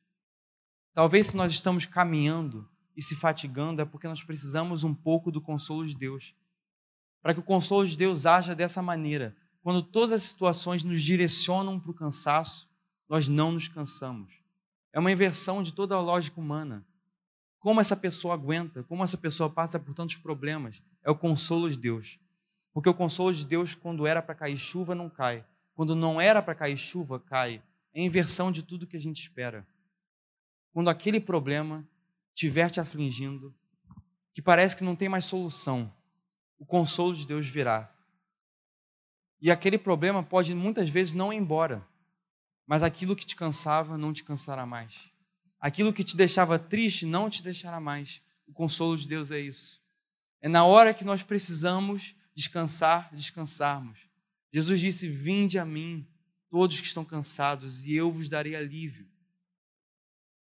Talvez, 0.93 1.27
se 1.27 1.35
nós 1.35 1.51
estamos 1.51 1.85
caminhando 1.85 2.65
e 2.95 3.01
se 3.01 3.17
fatigando, 3.17 3.81
é 3.81 3.85
porque 3.85 4.07
nós 4.07 4.23
precisamos 4.23 4.85
um 4.85 4.95
pouco 4.95 5.29
do 5.29 5.41
consolo 5.41 5.85
de 5.85 5.93
Deus. 5.93 6.33
Para 7.21 7.33
que 7.33 7.41
o 7.41 7.43
consolo 7.43 7.85
de 7.85 7.97
Deus 7.97 8.25
haja 8.25 8.55
dessa 8.55 8.81
maneira. 8.81 9.35
Quando 9.61 9.81
todas 9.81 10.13
as 10.13 10.23
situações 10.23 10.81
nos 10.81 11.03
direcionam 11.03 11.77
para 11.77 11.91
o 11.91 11.93
cansaço, 11.93 12.69
nós 13.09 13.27
não 13.27 13.51
nos 13.51 13.67
cansamos. 13.67 14.41
É 14.93 15.01
uma 15.01 15.11
inversão 15.11 15.61
de 15.61 15.73
toda 15.73 15.95
a 15.95 15.99
lógica 15.99 16.39
humana. 16.39 16.87
Como 17.59 17.81
essa 17.81 17.97
pessoa 17.97 18.35
aguenta, 18.35 18.83
como 18.83 19.03
essa 19.03 19.17
pessoa 19.17 19.49
passa 19.49 19.77
por 19.77 19.93
tantos 19.93 20.15
problemas, 20.15 20.81
é 21.03 21.11
o 21.11 21.17
consolo 21.17 21.69
de 21.69 21.77
Deus. 21.77 22.22
Porque 22.73 22.89
o 22.89 22.93
consolo 22.93 23.33
de 23.33 23.45
Deus, 23.45 23.75
quando 23.75 24.07
era 24.07 24.21
para 24.21 24.33
cair 24.33 24.57
chuva, 24.57 24.95
não 24.95 25.09
cai. 25.09 25.45
Quando 25.75 25.95
não 25.95 26.19
era 26.19 26.41
para 26.41 26.55
cair 26.55 26.75
chuva, 26.75 27.19
cai. 27.19 27.61
É 27.93 28.01
inversão 28.01 28.51
de 28.51 28.63
tudo 28.63 28.87
que 28.87 28.97
a 28.97 28.99
gente 28.99 29.21
espera. 29.21 29.65
Quando 30.71 30.89
aquele 30.89 31.19
problema 31.19 31.87
estiver 32.33 32.69
te 32.71 32.79
afligindo, 32.79 33.53
que 34.33 34.41
parece 34.41 34.75
que 34.75 34.83
não 34.83 34.95
tem 34.95 35.07
mais 35.07 35.25
solução, 35.25 35.93
o 36.57 36.65
consolo 36.65 37.15
de 37.15 37.27
Deus 37.27 37.47
virá. 37.47 37.93
E 39.39 39.51
aquele 39.51 39.77
problema 39.77 40.23
pode 40.23 40.55
muitas 40.55 40.89
vezes 40.89 41.13
não 41.13 41.31
ir 41.31 41.37
embora, 41.37 41.87
mas 42.65 42.81
aquilo 42.81 43.15
que 43.15 43.25
te 43.25 43.35
cansava 43.35 43.97
não 43.97 44.11
te 44.11 44.23
cansará 44.23 44.65
mais. 44.65 45.11
Aquilo 45.59 45.93
que 45.93 46.03
te 46.03 46.17
deixava 46.17 46.57
triste 46.57 47.05
não 47.05 47.29
te 47.29 47.43
deixará 47.43 47.79
mais. 47.79 48.21
O 48.47 48.53
consolo 48.53 48.97
de 48.97 49.07
Deus 49.07 49.29
é 49.29 49.39
isso. 49.39 49.81
É 50.41 50.49
na 50.49 50.65
hora 50.65 50.93
que 50.93 51.05
nós 51.05 51.21
precisamos 51.21 52.15
descansar, 52.35 53.13
descansarmos. 53.13 53.99
Jesus 54.51 54.79
disse: 54.79 55.07
Vinde 55.07 55.57
a 55.57 55.65
mim, 55.65 56.07
todos 56.49 56.79
que 56.79 56.87
estão 56.87 57.03
cansados, 57.03 57.85
e 57.85 57.95
eu 57.95 58.11
vos 58.11 58.29
darei 58.29 58.55
alívio. 58.55 59.07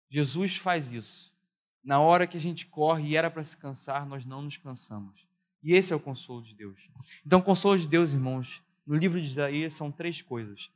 Jesus 0.09 0.57
faz 0.57 0.91
isso. 0.91 1.35
Na 1.83 1.99
hora 1.99 2.25
que 2.25 2.37
a 2.37 2.39
gente 2.39 2.65
corre 2.65 3.09
e 3.09 3.15
era 3.15 3.29
para 3.29 3.43
se 3.43 3.57
cansar, 3.57 4.07
nós 4.07 4.25
não 4.25 4.41
nos 4.41 4.57
cansamos. 4.57 5.27
E 5.61 5.73
esse 5.73 5.93
é 5.93 5.95
o 5.95 5.99
consolo 5.99 6.41
de 6.41 6.53
Deus. 6.53 6.89
Então, 7.25 7.39
o 7.39 7.43
consolo 7.43 7.77
de 7.77 7.87
Deus, 7.87 8.13
irmãos, 8.13 8.63
no 8.85 8.95
livro 8.95 9.19
de 9.19 9.27
Isaías 9.27 9.73
são 9.73 9.91
três 9.91 10.21
coisas. 10.21 10.71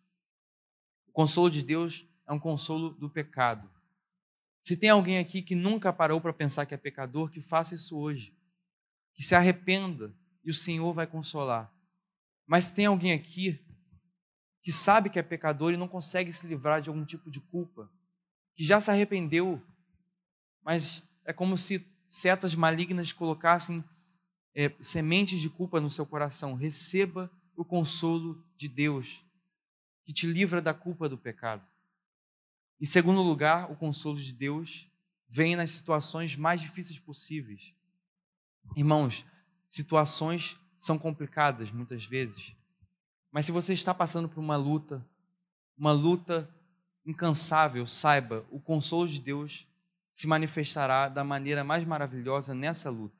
O 1.08 1.12
consolo 1.12 1.50
de 1.50 1.64
Deus 1.64 2.06
é 2.28 2.34
um 2.34 2.40
consolo 2.40 2.92
do 2.92 3.10
pecado. 3.10 3.70
Se 4.62 4.76
tem 4.76 4.90
alguém 4.90 5.20
aqui 5.20 5.42
que 5.42 5.56
nunca 5.56 5.94
parou 5.94 6.20
para 6.20 6.34
pensar 6.34 6.66
que 6.66 6.74
é 6.74 6.78
pecador, 6.78 7.30
que 7.30 7.42
faça 7.42 7.76
isso 7.76 7.98
hoje. 7.98 8.36
Que 9.14 9.24
se 9.24 9.36
arrependa 9.36 10.14
e 10.44 10.50
o 10.50 10.54
Senhor 10.54 10.94
vai 10.94 11.08
consolar. 11.08 11.72
Mas 12.46 12.72
tem 12.72 12.86
alguém 12.86 13.14
aqui 13.14 13.60
que 14.62 14.72
sabe 14.72 15.10
que 15.10 15.20
é 15.20 15.24
pecador 15.24 15.74
e 15.74 15.78
não 15.78 15.88
consegue 15.88 16.34
se 16.34 16.48
livrar 16.48 16.82
de 16.82 16.90
algum 16.90 17.06
tipo 17.06 17.32
de 17.32 17.40
culpa, 17.40 17.90
que 18.56 18.64
já 18.64 18.80
se 18.80 18.92
arrependeu, 18.92 19.62
mas 20.62 21.04
é 21.26 21.32
como 21.32 21.56
se 21.56 21.88
setas 22.10 22.56
malignas 22.56 23.14
colocassem 23.14 23.84
é, 24.56 24.70
sementes 24.82 25.40
de 25.40 25.50
culpa 25.50 25.80
no 25.80 25.90
seu 25.90 26.06
coração. 26.06 26.56
Receba 26.56 27.32
o 27.56 27.64
consolo 27.64 28.44
de 28.58 28.68
Deus, 28.68 29.24
que 30.04 30.12
te 30.12 30.26
livra 30.26 30.62
da 30.62 30.74
culpa 30.74 31.08
do 31.08 31.18
pecado. 31.18 31.66
Em 32.82 32.86
segundo 32.86 33.22
lugar, 33.22 33.72
o 33.72 33.76
consolo 33.76 34.18
de 34.18 34.34
Deus 34.34 34.90
vem 35.28 35.56
nas 35.56 35.70
situações 35.70 36.36
mais 36.36 36.62
difíceis 36.62 36.98
possíveis. 36.98 37.74
Irmãos, 38.76 39.26
situações 39.70 40.58
são 40.78 40.98
complicadas 40.98 41.72
muitas 41.72 42.06
vezes, 42.06 42.56
mas 43.32 43.46
se 43.46 43.52
você 43.52 43.74
está 43.74 43.94
passando 43.94 44.28
por 44.28 44.40
uma 44.40 44.58
luta, 44.58 45.06
uma 45.78 45.92
luta 45.92 46.50
incansável, 47.06 47.86
saiba, 47.86 48.46
o 48.50 48.60
consolo 48.60 49.08
de 49.08 49.20
Deus 49.20 49.68
se 50.12 50.28
manifestará 50.28 51.08
da 51.08 51.24
maneira 51.24 51.64
mais 51.64 51.84
maravilhosa 51.86 52.54
nessa 52.54 52.90
luta. 52.90 53.18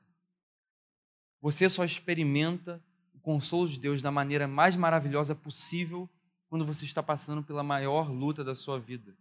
Você 1.40 1.70
só 1.70 1.84
experimenta 1.84 2.82
o 3.14 3.20
consolo 3.20 3.68
de 3.68 3.78
Deus 3.78 4.02
da 4.02 4.10
maneira 4.10 4.46
mais 4.46 4.76
maravilhosa 4.76 5.34
possível 5.34 6.08
quando 6.48 6.66
você 6.66 6.84
está 6.84 7.02
passando 7.02 7.42
pela 7.42 7.62
maior 7.62 8.10
luta 8.10 8.44
da 8.44 8.54
sua 8.54 8.78
vida. 8.78 9.16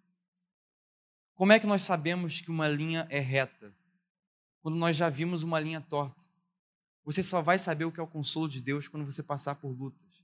Como 1.36 1.54
é 1.54 1.60
que 1.60 1.68
nós 1.68 1.84
sabemos 1.84 2.42
que 2.42 2.52
uma 2.52 2.68
linha 2.68 3.08
é 3.10 3.20
reta? 3.20 3.74
Quando 4.62 4.76
nós 4.76 4.98
já 4.98 5.08
vimos 5.08 5.44
uma 5.44 5.60
linha 5.60 5.80
torta. 5.80 6.29
Você 7.06 7.24
só 7.24 7.42
vai 7.42 7.58
saber 7.58 7.86
o 7.86 7.92
que 7.92 8.00
é 8.00 8.04
o 8.04 8.08
consolo 8.08 8.48
de 8.48 8.62
Deus 8.62 8.88
quando 8.88 9.06
você 9.06 9.24
passar 9.24 9.56
por 9.56 9.70
lutas. 9.70 10.24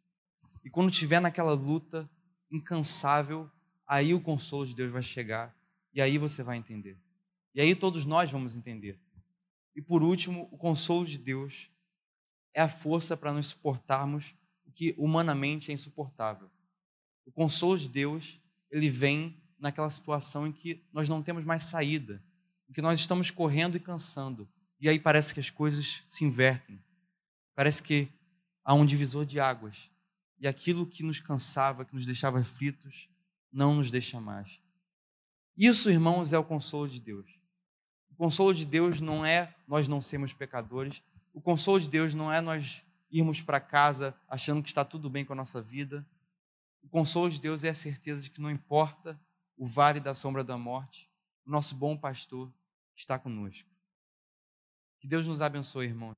E 0.64 0.70
quando 0.70 0.92
estiver 0.92 1.20
naquela 1.20 1.54
luta 1.54 2.10
incansável, 2.52 3.50
aí 3.88 4.14
o 4.14 4.22
consolo 4.22 4.66
de 4.66 4.76
Deus 4.76 4.92
vai 4.92 5.04
chegar 5.04 5.56
e 5.94 6.02
aí 6.02 6.18
você 6.18 6.44
vai 6.44 6.58
entender. 6.58 6.98
E 7.54 7.62
aí 7.62 7.74
todos 7.74 8.06
nós 8.06 8.30
vamos 8.30 8.56
entender. 8.56 9.00
E 9.76 9.82
por 9.82 10.04
último, 10.04 10.48
o 10.52 10.58
consolo 10.58 11.06
de 11.06 11.18
Deus 11.18 11.70
é 12.54 12.62
a 12.62 12.70
força 12.70 13.16
para 13.16 13.34
nos 13.34 13.48
suportarmos 13.48 14.36
o 14.66 14.72
que 14.72 14.96
humanamente 14.98 15.72
é 15.72 15.74
insuportável. 15.74 16.50
O 17.26 17.32
consolo 17.32 17.78
de 17.78 17.90
Deus, 17.90 18.42
ele 18.70 18.90
vem 18.90 19.42
naquela 19.60 19.90
situação 19.90 20.48
em 20.48 20.52
que 20.52 20.84
nós 20.92 21.10
não 21.10 21.22
temos 21.22 21.44
mais 21.44 21.64
saída, 21.64 22.24
em 22.70 22.74
que 22.74 22.82
nós 22.82 23.00
estamos 23.00 23.32
correndo 23.32 23.78
e 23.78 23.80
cansando. 23.80 24.50
E 24.80 24.90
aí 24.90 25.00
parece 25.00 25.34
que 25.34 25.40
as 25.40 25.50
coisas 25.50 26.04
se 26.08 26.26
invertem. 26.26 26.84
Parece 27.56 27.82
que 27.82 28.10
há 28.64 28.74
um 28.74 28.86
divisor 28.86 29.26
de 29.26 29.40
águas. 29.40 29.90
E 30.40 30.48
aquilo 30.48 30.86
que 30.86 31.04
nos 31.04 31.20
cansava, 31.20 31.86
que 31.86 31.94
nos 31.94 32.06
deixava 32.06 32.44
fritos, 32.44 33.10
não 33.52 33.76
nos 33.76 33.90
deixa 33.90 34.20
mais. 34.20 34.60
Isso, 35.58 35.90
irmãos, 35.90 36.34
é 36.34 36.38
o 36.38 36.44
consolo 36.44 36.90
de 36.90 37.00
Deus. 37.00 37.40
O 38.10 38.16
consolo 38.16 38.54
de 38.54 38.66
Deus 38.66 39.00
não 39.00 39.26
é 39.26 39.56
nós 39.68 39.88
não 39.88 40.02
sermos 40.02 40.34
pecadores. 40.34 41.02
O 41.34 41.42
consolo 41.42 41.80
de 41.80 41.90
Deus 41.90 42.14
não 42.14 42.32
é 42.32 42.42
nós 42.42 42.84
irmos 43.10 43.42
para 43.42 43.60
casa 43.60 44.16
achando 44.28 44.62
que 44.62 44.68
está 44.68 44.84
tudo 44.84 45.10
bem 45.10 45.24
com 45.24 45.34
a 45.34 45.36
nossa 45.38 45.62
vida. 45.62 46.06
O 46.84 46.90
consolo 46.90 47.30
de 47.30 47.40
Deus 47.40 47.64
é 47.64 47.70
a 47.70 47.76
certeza 47.76 48.22
de 48.22 48.30
que 48.30 48.42
não 48.42 48.52
importa 48.52 49.20
o 49.58 49.66
vale 49.66 50.00
da 50.00 50.14
sombra 50.14 50.44
da 50.44 50.58
morte, 50.58 51.10
o 51.46 51.50
nosso 51.50 51.76
bom 51.76 51.96
pastor 51.96 52.54
está 52.96 53.18
conosco. 53.18 53.70
Que 55.06 55.10
Deus 55.10 55.28
nos 55.28 55.39
abençoe, 55.39 55.86
irmãos. 55.86 56.13